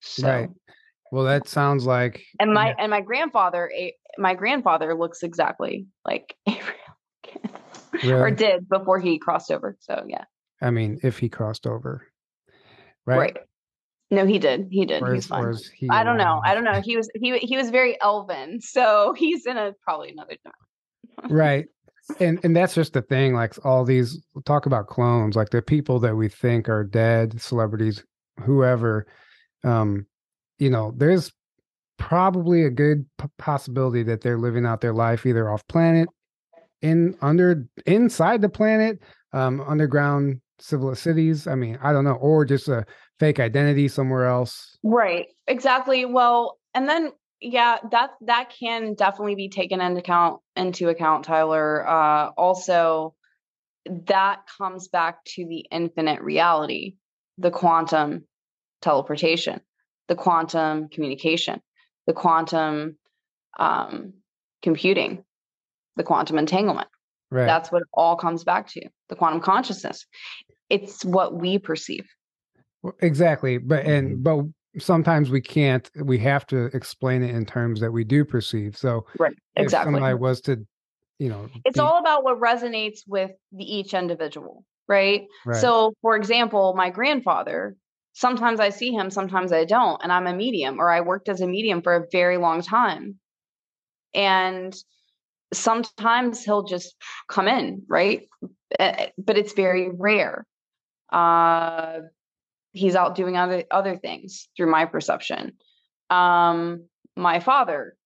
[0.00, 0.50] So, Right.
[1.10, 2.74] Well, that sounds like and my yeah.
[2.78, 3.70] and my grandfather
[4.18, 6.74] my grandfather looks exactly like Abraham
[8.02, 8.12] really?
[8.12, 9.76] or did before he crossed over.
[9.80, 10.24] So yeah.
[10.60, 12.06] I mean, if he crossed over.
[13.06, 13.18] Right.
[13.18, 13.36] Right.
[14.10, 14.68] No, he did.
[14.70, 15.02] He did.
[15.12, 15.54] he's fine.
[15.74, 16.40] He I don't know.
[16.44, 16.80] I don't know.
[16.82, 20.36] He was he he was very elven, so he's in a probably another
[21.28, 21.66] right.
[22.20, 23.34] And and that's just the thing.
[23.34, 28.02] Like all these talk about clones, like the people that we think are dead, celebrities,
[28.40, 29.06] whoever.
[29.62, 30.06] Um,
[30.58, 31.30] you know, there's
[31.98, 36.08] probably a good p- possibility that they're living out their life either off planet,
[36.80, 39.00] in under inside the planet,
[39.34, 41.46] um, underground civil cities.
[41.46, 42.84] I mean, I don't know, or just a
[43.18, 44.76] fake identity somewhere else.
[44.82, 45.26] Right.
[45.46, 46.04] Exactly.
[46.04, 51.86] Well, and then yeah, that that can definitely be taken into account into account, Tyler.
[51.86, 53.14] Uh also
[54.06, 56.96] that comes back to the infinite reality,
[57.38, 58.24] the quantum
[58.82, 59.60] teleportation,
[60.08, 61.60] the quantum communication,
[62.06, 62.96] the quantum
[63.58, 64.14] um,
[64.62, 65.24] computing,
[65.96, 66.88] the quantum entanglement.
[67.30, 67.46] Right.
[67.46, 70.06] That's what it all comes back to the quantum consciousness.
[70.70, 72.06] It's what we perceive.
[73.00, 73.58] Exactly.
[73.58, 74.22] But, and, mm-hmm.
[74.22, 78.76] but sometimes we can't, we have to explain it in terms that we do perceive.
[78.76, 79.34] So, right.
[79.56, 79.92] Exactly.
[79.92, 80.66] If somebody was to,
[81.18, 84.64] you know, it's be- all about what resonates with the, each individual.
[84.86, 85.26] Right?
[85.44, 85.60] right.
[85.60, 87.76] So, for example, my grandfather,
[88.14, 91.40] sometimes I see him, sometimes I don't, and I'm a medium, or I worked as
[91.40, 93.16] a medium for a very long time.
[94.14, 94.74] And
[95.52, 96.94] sometimes he'll just
[97.28, 98.28] come in, right?
[98.78, 100.46] Eh, but it's very rare.
[101.10, 102.00] Uh,
[102.72, 105.52] he's out doing other other things through my perception.
[106.10, 106.84] Um,
[107.16, 107.96] my father,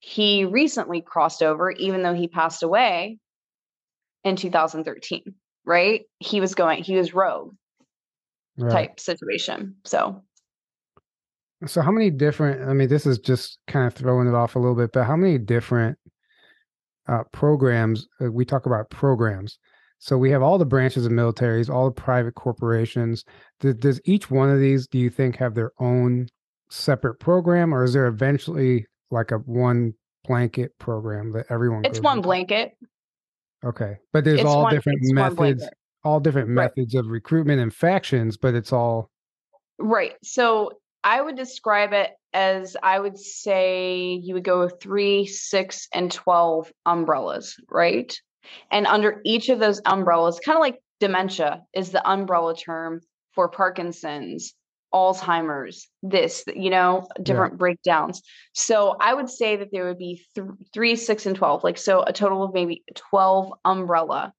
[0.00, 3.18] he recently crossed over, even though he passed away
[4.24, 5.34] in 2013.
[5.64, 6.02] Right?
[6.18, 6.84] He was going.
[6.84, 7.54] He was rogue
[8.58, 8.70] right.
[8.70, 9.76] type situation.
[9.84, 10.22] So.
[11.66, 12.68] So how many different?
[12.68, 15.16] I mean, this is just kind of throwing it off a little bit, but how
[15.16, 15.98] many different
[17.08, 18.08] uh, programs.
[18.20, 19.58] Uh, we talk about programs.
[19.98, 23.24] So we have all the branches of militaries, all the private corporations.
[23.60, 26.28] Does, does each one of these, do you think, have their own
[26.68, 29.94] separate program, or is there eventually like a one
[30.24, 31.84] blanket program that everyone?
[31.84, 32.26] It's one into?
[32.26, 32.76] blanket.
[33.64, 35.66] Okay, but there's all one, different methods,
[36.04, 37.00] all different methods right.
[37.00, 39.10] of recruitment and factions, but it's all
[39.78, 40.14] right.
[40.22, 45.88] So I would describe it as I would say you would go with three, six,
[45.94, 48.14] and 12 umbrellas, right?
[48.70, 53.00] And under each of those umbrellas, kind of like dementia is the umbrella term
[53.32, 54.54] for Parkinson's,
[54.94, 57.58] Alzheimer's, this, you know, different yeah.
[57.58, 58.22] breakdowns.
[58.54, 62.02] So I would say that there would be th- three, six, and 12, like so
[62.02, 64.32] a total of maybe 12 umbrella.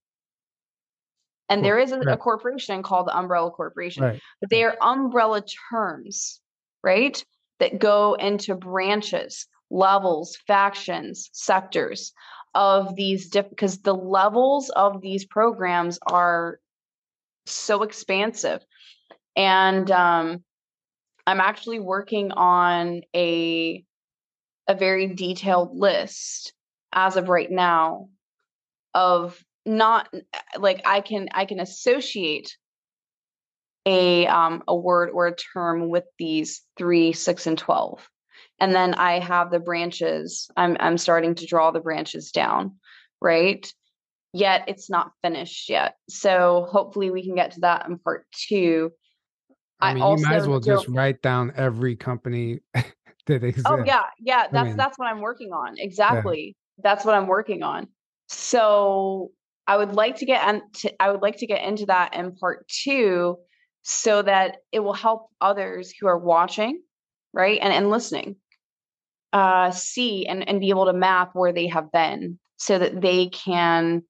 [1.49, 1.63] And cool.
[1.63, 4.21] there is a, a, corporation called the Umbrella Corporation, right.
[4.41, 6.41] but they are umbrella terms
[6.87, 7.23] right?
[7.59, 12.13] That go into branches, levels, factions, sectors
[12.57, 16.59] of these different because the levels of these programs are
[17.45, 18.65] so expansive.
[19.35, 20.43] And um,
[21.27, 23.83] I'm actually working on a
[24.67, 26.51] a very detailed list
[26.91, 28.09] as of right now
[28.95, 30.09] of not
[30.57, 32.57] like I can I can associate
[33.85, 38.09] a um, a word or a term with these three, six, and twelve,
[38.59, 40.49] and then I have the branches.
[40.57, 42.75] I'm I'm starting to draw the branches down,
[43.21, 43.71] right?
[44.33, 45.95] Yet it's not finished yet.
[46.09, 48.91] So hopefully we can get to that in part two.
[49.79, 53.69] I, mean, I you might as well just write down every company that oh, exists.
[53.69, 54.47] Oh yeah, yeah.
[54.51, 55.75] That's I mean, that's what I'm working on.
[55.77, 56.55] Exactly.
[56.77, 56.83] Yeah.
[56.83, 57.87] That's what I'm working on.
[58.27, 59.31] So
[59.67, 62.67] I would like to get into I would like to get into that in part
[62.67, 63.37] two
[63.83, 66.81] so that it will help others who are watching,
[67.33, 68.35] right, and, and listening
[69.33, 73.27] uh, see and, and be able to map where they have been so that they
[73.27, 74.03] can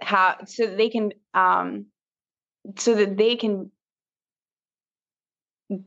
[0.00, 1.86] have so that they can um
[2.76, 3.70] so that they can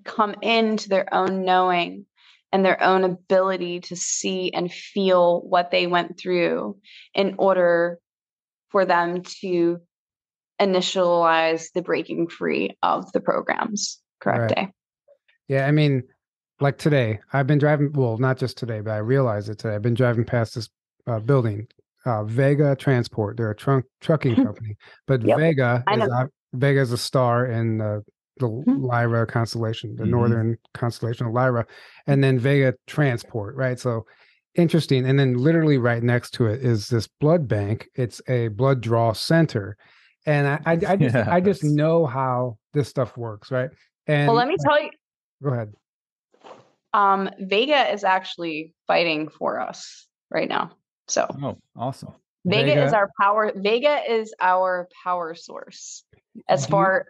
[0.03, 2.05] come into their own knowing
[2.51, 6.77] and their own ability to see and feel what they went through
[7.13, 7.99] in order
[8.69, 9.79] for them to
[10.61, 13.99] initialize the breaking free of the programs.
[14.19, 14.55] Correct right.
[14.55, 14.73] day.
[15.47, 16.03] Yeah, I mean,
[16.59, 17.91] like today, I've been driving.
[17.93, 19.75] Well, not just today, but I realized it today.
[19.75, 20.69] I've been driving past this
[21.05, 21.67] uh, building,
[22.05, 23.37] uh, Vega Transport.
[23.37, 24.75] They're a trunk trucking company,
[25.07, 25.37] but yep.
[25.37, 28.03] Vega is a, Vega is a star in the
[28.39, 28.85] the mm-hmm.
[28.85, 30.11] Lyra constellation, the mm-hmm.
[30.11, 31.65] northern constellation of Lyra,
[32.05, 33.79] and then Vega Transport, right?
[33.79, 34.05] So
[34.55, 35.07] interesting.
[35.07, 37.87] And then literally right next to it is this blood bank.
[37.95, 39.77] It's a blood draw center
[40.27, 43.69] and I, I, I just I just know how this stuff works, right?
[44.05, 44.91] And well, let me tell you.
[45.41, 45.73] Go ahead.
[46.93, 50.71] Um, Vega is actually fighting for us right now.
[51.07, 52.13] So, oh, awesome.
[52.45, 53.51] Vega, Vega, is our power.
[53.55, 56.03] Vega is our power source
[56.47, 57.07] as far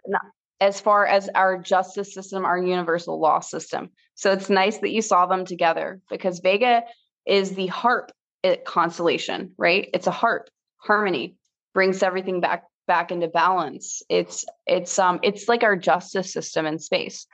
[0.60, 3.90] as far as our justice system, our universal law system.
[4.14, 6.82] So it's nice that you saw them together because Vega
[7.26, 8.10] is the harp
[8.42, 9.88] eh, constellation, right?
[9.94, 11.36] It's a harp, harmony,
[11.74, 14.02] brings everything back back into balance.
[14.08, 17.26] It's it's um it's like our justice system in space.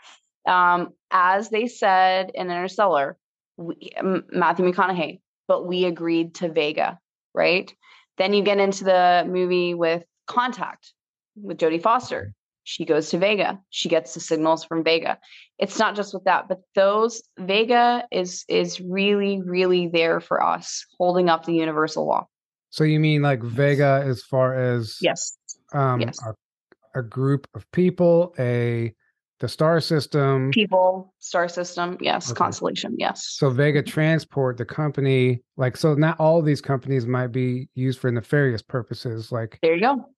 [0.47, 3.17] Um, as they said in Interstellar,
[3.57, 6.99] we, Matthew McConaughey, but we agreed to Vega,
[7.35, 7.73] right?
[8.19, 10.93] Then you get into the movie with Contact
[11.37, 12.33] with Jodie Foster.
[12.65, 13.61] She goes to Vega.
[13.71, 15.19] She gets the signals from Vega.
[15.59, 20.87] It's not just with that, but those Vega is is really really there for us,
[20.99, 22.27] holding up the universal law.
[22.71, 25.37] So you mean like Vega as far as yes,
[25.75, 26.19] um, yes.
[26.27, 28.95] A, a group of people, a
[29.41, 32.39] the star system, people, star system, yes, okay.
[32.39, 33.35] constellation, yes.
[33.37, 38.11] So Vega Transport, the company, like so, not all these companies might be used for
[38.11, 39.33] nefarious purposes.
[39.33, 40.09] Like there you go.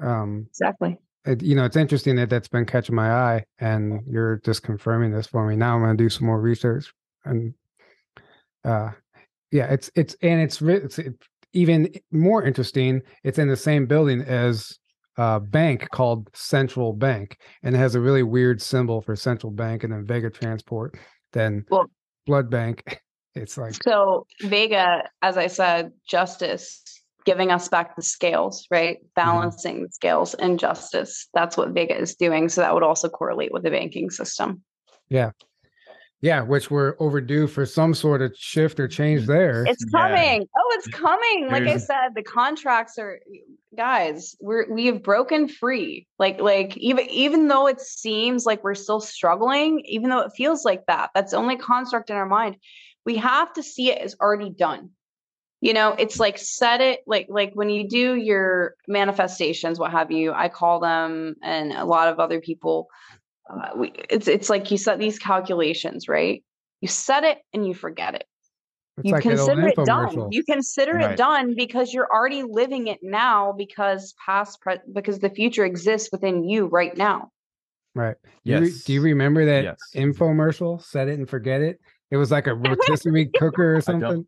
[0.00, 0.98] Um, exactly.
[1.24, 5.12] It, you know, it's interesting that that's been catching my eye, and you're just confirming
[5.12, 5.56] this for me.
[5.56, 6.92] Now I'm going to do some more research,
[7.24, 7.54] and
[8.64, 8.90] uh,
[9.50, 13.00] yeah, it's it's and it's it's, it's even more interesting.
[13.22, 14.78] It's in the same building as
[15.16, 19.84] a bank called Central Bank, and it has a really weird symbol for Central Bank,
[19.84, 20.96] and then Vega Transport,
[21.32, 21.90] then well,
[22.26, 23.00] Blood Bank.
[23.36, 26.84] It's like so Vega, as I said, justice
[27.24, 28.98] giving us back the scales, right?
[28.98, 29.06] Mm-hmm.
[29.16, 29.84] Balancing mm-hmm.
[29.84, 31.28] the scales and justice.
[31.34, 32.48] That's what Vega is doing.
[32.48, 34.62] So that would also correlate with the banking system.
[35.08, 35.30] Yeah.
[36.24, 39.66] Yeah, which we're overdue for some sort of shift or change there.
[39.66, 40.40] It's coming.
[40.40, 40.46] Yeah.
[40.56, 41.48] Oh, it's coming.
[41.50, 41.82] Like There's...
[41.82, 43.20] I said, the contracts are
[43.76, 46.06] guys, we're we have broken free.
[46.18, 50.64] Like like even even though it seems like we're still struggling, even though it feels
[50.64, 52.56] like that, that's the only construct in our mind.
[53.04, 54.92] We have to see it as already done
[55.60, 60.10] you know it's like set it like like when you do your manifestations what have
[60.10, 62.88] you i call them and a lot of other people
[63.50, 66.42] uh, we, it's it's like you set these calculations right?
[66.80, 68.24] You set it and you forget it.
[68.98, 70.30] It's you like consider it done.
[70.30, 71.12] you consider right.
[71.12, 76.10] it done because you're already living it now because past pre- because the future exists
[76.12, 77.30] within you right now.
[77.94, 78.16] Right.
[78.44, 78.60] Yes.
[78.60, 79.78] do, you, do you remember that yes.
[79.94, 81.80] infomercial set it and forget it
[82.14, 84.24] it was like a rotisserie cooker or something.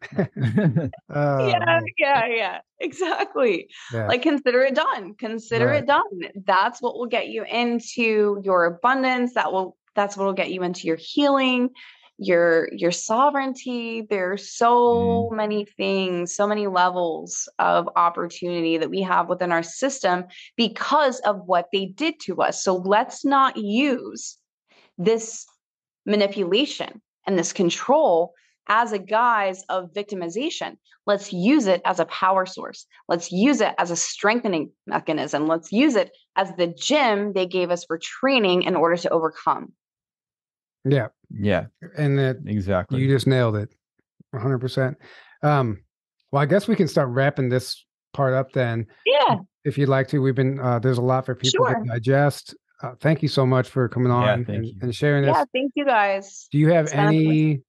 [1.09, 2.59] oh, yeah, yeah, yeah.
[2.81, 3.69] Exactly.
[3.93, 4.09] Yeah.
[4.09, 5.15] Like consider it done.
[5.15, 5.85] Consider right.
[5.85, 6.03] it done.
[6.45, 9.35] That's what will get you into your abundance.
[9.35, 11.71] That will that's what will get you into your healing,
[12.19, 14.05] your your sovereignty.
[14.11, 15.37] There's so mm.
[15.37, 20.25] many things, so many levels of opportunity that we have within our system
[20.57, 22.65] because of what they did to us.
[22.65, 24.39] So let's not use
[24.99, 25.47] this
[26.05, 28.35] manipulation and this control
[28.69, 30.77] as a guise of victimization.
[31.07, 32.87] Let's use it as a power source.
[33.09, 35.47] Let's use it as a strengthening mechanism.
[35.47, 39.73] Let's use it as the gym they gave us for training in order to overcome.
[40.85, 41.09] Yeah.
[41.31, 41.67] Yeah.
[41.97, 43.01] And that exactly.
[43.01, 43.73] You just nailed it
[44.35, 44.97] 100%.
[45.43, 45.83] Um,
[46.33, 48.87] well, I guess we can start wrapping this part up then.
[49.05, 49.37] Yeah.
[49.65, 51.75] If you'd like to, we've been, uh, there's a lot for people sure.
[51.75, 55.35] to digest uh, thank you so much for coming on yeah, and, and, sharing this.
[55.35, 56.49] Yeah, thank you guys.
[56.51, 57.63] Do you have any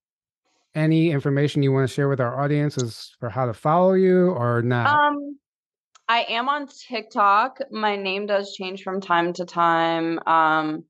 [0.76, 4.30] any information you want to share with our audience as for how to follow you
[4.30, 4.88] or not?
[4.88, 5.40] Um,
[6.08, 7.60] I am on TikTok.
[7.72, 10.20] My name does change from time to time.
[10.28, 10.84] Um,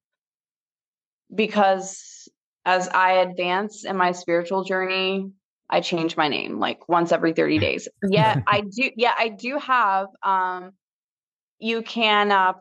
[1.33, 2.27] because
[2.65, 5.31] as I advance in my spiritual journey,
[5.69, 7.87] I change my name like once every 30 days.
[8.03, 8.89] Yeah, I do.
[8.95, 10.07] Yeah, I do have.
[10.23, 10.71] Um,
[11.59, 12.53] you can uh,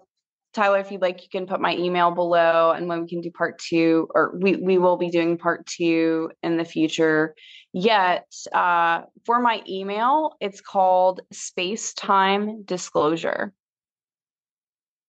[0.57, 3.31] Tyler, if you'd like, you can put my email below and when we can do
[3.31, 7.35] part two, or we, we will be doing part two in the future.
[7.75, 13.53] Yet, uh, for my email, it's called Space Time Disclosure.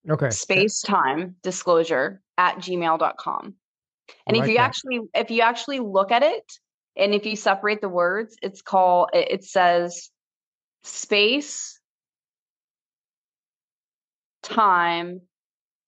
[0.10, 0.30] Okay.
[0.30, 3.56] Space Time Disclosure at gmail.com.
[4.26, 4.64] And like if you that.
[4.64, 6.44] actually, if you actually look at it
[6.98, 10.10] and if you separate the words, it's called, it says
[10.84, 11.80] space
[14.44, 15.22] time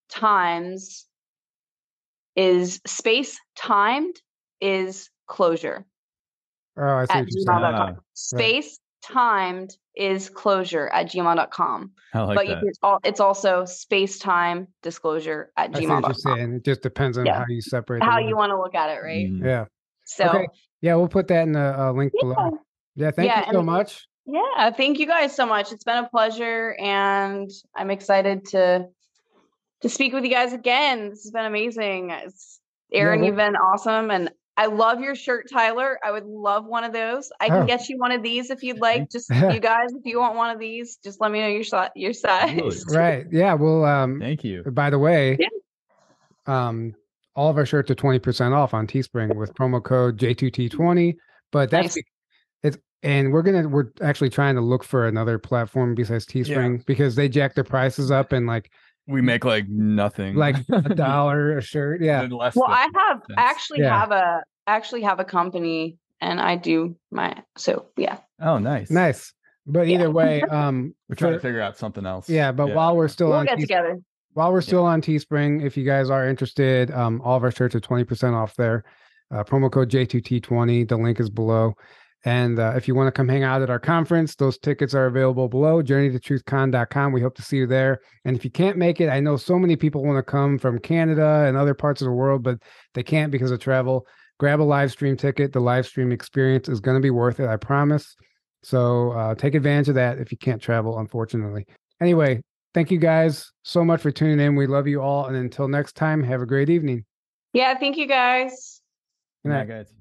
[0.09, 1.05] times
[2.35, 4.15] is space timed
[4.61, 5.85] is closure.
[6.77, 7.97] Oh, I see at gmail.com.
[8.13, 11.91] Space timed is closure at gmail.com.
[12.13, 12.63] I like but that.
[12.63, 16.55] it's, all, it's also space time disclosure at gmail.com.
[16.55, 17.39] It just depends on yeah.
[17.39, 18.03] how you separate.
[18.03, 19.27] How you want to look at it, right?
[19.29, 19.43] Mm.
[19.43, 19.65] Yeah.
[20.05, 20.47] So, okay.
[20.81, 22.21] yeah, we'll put that in the uh, link yeah.
[22.21, 22.59] below.
[22.95, 23.11] Yeah.
[23.11, 24.07] Thank yeah, you so much.
[24.25, 24.71] Yeah.
[24.71, 25.71] Thank you guys so much.
[25.71, 26.75] It's been a pleasure.
[26.79, 28.87] And I'm excited to
[29.81, 31.09] to speak with you guys again.
[31.09, 32.11] This has been amazing.
[32.11, 32.59] It's,
[32.91, 34.11] Aaron, yeah, you've been awesome.
[34.11, 35.97] And I love your shirt, Tyler.
[36.03, 37.31] I would love one of those.
[37.39, 37.65] I can oh.
[37.65, 39.09] get you one of these if you'd like.
[39.09, 41.91] Just you guys, if you want one of these, just let me know your size.
[41.95, 42.83] Your size.
[42.89, 43.25] Right.
[43.31, 43.53] Yeah.
[43.53, 43.85] Well.
[43.85, 44.19] Um.
[44.19, 44.63] Thank you.
[44.63, 45.37] By the way.
[45.39, 45.47] Yeah.
[46.45, 46.93] Um.
[47.37, 51.15] All of our shirts are twenty percent off on Teespring with promo code J2T20.
[51.53, 52.03] But that's nice.
[52.63, 56.83] it's and we're gonna we're actually trying to look for another platform besides Teespring yeah.
[56.85, 58.71] because they jack their prices up and like
[59.09, 60.35] we make like nothing.
[60.35, 62.27] Like a dollar a shirt yeah.
[62.29, 63.99] Well i have I actually yeah.
[63.99, 68.19] have a actually have a company and i do my so yeah.
[68.41, 68.89] Oh nice.
[68.89, 69.33] Nice.
[69.65, 70.09] But either yeah.
[70.09, 72.29] way um we're trying to figure out something else.
[72.29, 72.75] Yeah but yeah.
[72.75, 73.99] while we're still we'll on get T- together.
[74.33, 77.75] while we're still on teespring if you guys are interested um all of our shirts
[77.75, 78.83] are 20% off there.
[79.31, 81.75] Uh, promo code j2t20 the link is below
[82.25, 85.05] and uh, if you want to come hang out at our conference, those tickets are
[85.05, 87.13] available below, journeytotruthcon.com.
[87.13, 88.01] We hope to see you there.
[88.25, 90.79] And if you can't make it, I know so many people want to come from
[90.79, 92.59] Canada and other parts of the world, but
[92.93, 94.05] they can't because of travel.
[94.37, 95.53] Grab a live stream ticket.
[95.53, 98.15] The live stream experience is going to be worth it, I promise.
[98.63, 101.65] So uh, take advantage of that if you can't travel, unfortunately.
[102.01, 102.41] Anyway,
[102.73, 104.55] thank you guys so much for tuning in.
[104.55, 105.27] We love you all.
[105.27, 107.05] And until next time, have a great evening.
[107.53, 108.81] Yeah, thank you guys.
[109.43, 109.98] Good night, guys.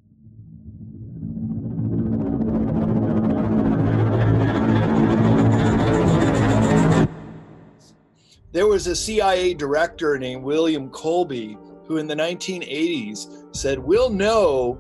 [8.51, 14.79] There was a CIA director named William Colby who, in the 1980s, said, We'll know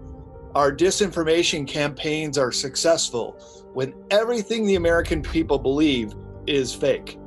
[0.55, 3.32] our disinformation campaigns are successful
[3.74, 6.15] when everything the American people believe
[6.47, 7.19] is fake.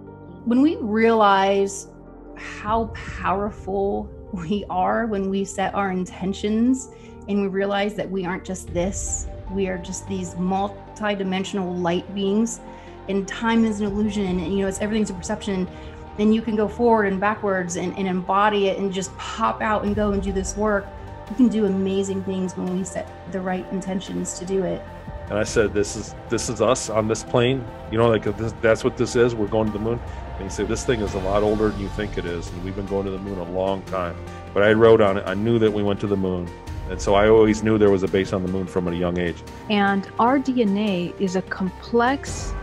[0.45, 1.89] When we realize
[2.35, 6.89] how powerful we are when we set our intentions
[7.27, 12.61] and we realize that we aren't just this, we are just these multi-dimensional light beings
[13.09, 15.67] and time is an illusion and you know it's everything's a perception
[16.17, 19.83] then you can go forward and backwards and, and embody it and just pop out
[19.83, 20.87] and go and do this work.
[21.29, 24.81] You can do amazing things when we set the right intentions to do it.
[25.29, 27.65] And I said, "This is this is us on this plane.
[27.89, 29.33] You know, like this, that's what this is.
[29.33, 29.97] We're going to the moon."
[30.35, 32.61] And he said, "This thing is a lot older than you think it is, and
[32.65, 34.17] we've been going to the moon a long time."
[34.53, 35.23] But I wrote on it.
[35.25, 36.49] I knew that we went to the moon,
[36.89, 39.17] and so I always knew there was a base on the moon from a young
[39.17, 39.41] age.
[39.69, 42.53] And our DNA is a complex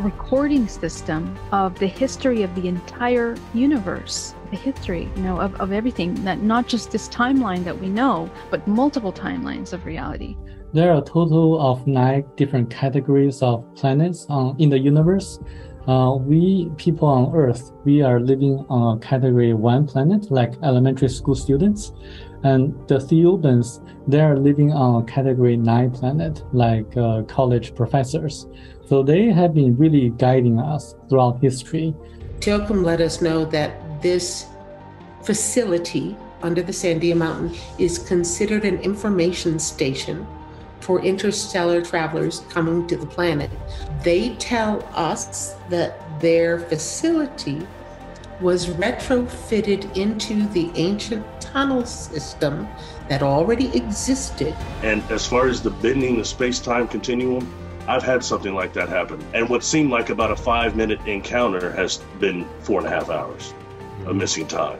[0.00, 5.72] recording system of the history of the entire universe the history you know of, of
[5.72, 10.36] everything that not just this timeline that we know but multiple timelines of reality.
[10.72, 14.26] There are a total of nine different categories of planets
[14.58, 15.38] in the universe.
[15.88, 21.08] Uh, we people on earth we are living on a category one planet like elementary
[21.08, 21.92] school students.
[22.42, 28.46] And the theobans they are living on a category nine planet like uh, college professors
[28.90, 31.94] so they have been really guiding us throughout history.
[32.40, 34.46] Teokum let us know that this
[35.22, 40.26] facility under the Sandia Mountain is considered an information station
[40.80, 43.48] for interstellar travelers coming to the planet.
[44.02, 47.64] They tell us that their facility
[48.40, 52.66] was retrofitted into the ancient tunnel system
[53.08, 54.52] that already existed.
[54.82, 57.46] And as far as the bending the space time continuum,
[57.86, 59.24] I've had something like that happen.
[59.34, 63.10] And what seemed like about a five minute encounter has been four and a half
[63.10, 63.54] hours
[64.00, 64.18] of mm-hmm.
[64.18, 64.78] missing time.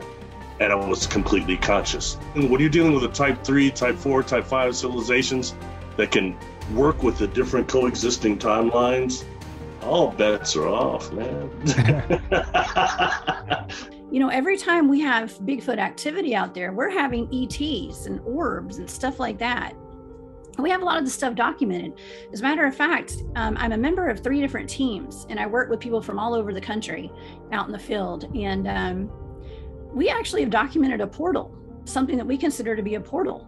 [0.59, 2.17] And I was completely conscious.
[2.35, 5.55] And when you're dealing with a type three, type four, type five civilizations
[5.97, 6.37] that can
[6.73, 9.23] work with the different coexisting timelines,
[9.81, 11.49] all bets are off, man.
[14.11, 18.77] you know, every time we have Bigfoot activity out there, we're having ETs and orbs
[18.77, 19.75] and stuff like that
[20.57, 21.93] we have a lot of this stuff documented.
[22.33, 25.47] As a matter of fact, um, I'm a member of three different teams, and I
[25.47, 27.11] work with people from all over the country
[27.51, 28.29] out in the field.
[28.35, 29.11] And um,
[29.93, 31.55] we actually have documented a portal,
[31.85, 33.47] something that we consider to be a portal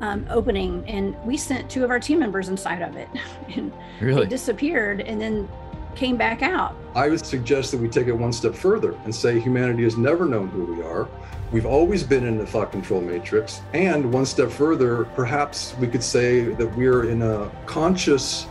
[0.00, 3.08] um, opening, and we sent two of our team members inside of it,
[3.56, 4.22] and really?
[4.22, 5.48] it disappeared, and then
[5.96, 6.76] came back out.
[6.94, 10.24] I would suggest that we take it one step further and say humanity has never
[10.26, 11.08] known who we are.
[11.52, 13.62] We've always been in the thought control matrix.
[13.72, 18.46] And one step further, perhaps we could say that we're in a conscious,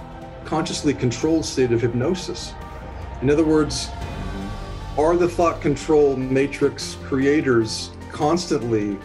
[0.46, 2.54] consciously controlled state of hypnosis.
[3.22, 3.90] In other words,
[4.98, 8.98] are the thought control matrix creators constantly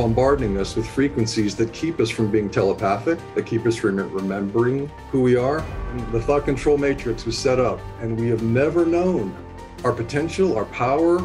[0.00, 4.88] bombarding us with frequencies that keep us from being telepathic, that keep us from remembering
[5.10, 5.58] who we are.
[5.90, 9.36] And the thought control matrix was set up, and we have never known
[9.84, 11.22] our potential, our power,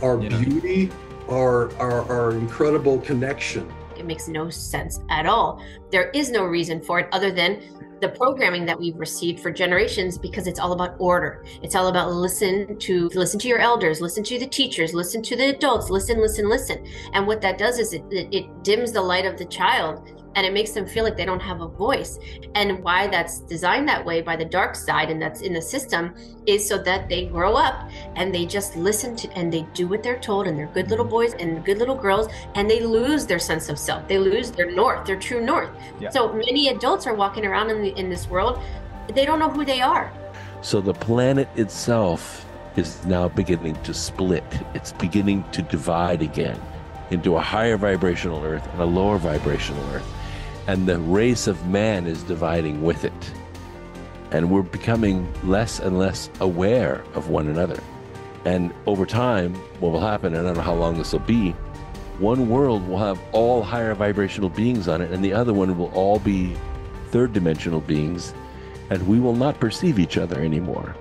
[0.00, 0.38] our yeah.
[0.38, 0.90] beauty,
[1.28, 3.70] our, our, our incredible connection.
[3.98, 5.62] It makes no sense at all.
[5.90, 7.60] There is no reason for it other than
[8.02, 11.44] the programming that we've received for generations because it's all about order.
[11.62, 15.36] It's all about listen to listen to your elders, listen to the teachers, listen to
[15.36, 16.84] the adults, listen, listen, listen.
[17.12, 20.46] And what that does is it, it, it dims the light of the child and
[20.46, 22.18] it makes them feel like they don't have a voice.
[22.54, 26.14] And why that's designed that way by the dark side and that's in the system
[26.46, 30.02] is so that they grow up and they just listen to and they do what
[30.02, 33.38] they're told and they're good little boys and good little girls and they lose their
[33.38, 34.06] sense of self.
[34.08, 35.70] They lose their north, their true north.
[36.00, 36.10] Yeah.
[36.10, 38.60] So many adults are walking around in the, in this world,
[39.14, 40.12] they don't know who they are.
[40.62, 42.46] So the planet itself
[42.76, 44.44] is now beginning to split.
[44.74, 46.60] It's beginning to divide again
[47.10, 50.06] into a higher vibrational earth and a lower vibrational earth
[50.66, 53.32] and the race of man is dividing with it.
[54.30, 57.82] And we're becoming less and less aware of one another.
[58.44, 61.54] And over time, what will happen, I don't know how long this will be,
[62.18, 65.90] one world will have all higher vibrational beings on it, and the other one will
[65.92, 66.56] all be
[67.10, 68.34] third dimensional beings,
[68.90, 70.94] and we will not perceive each other anymore.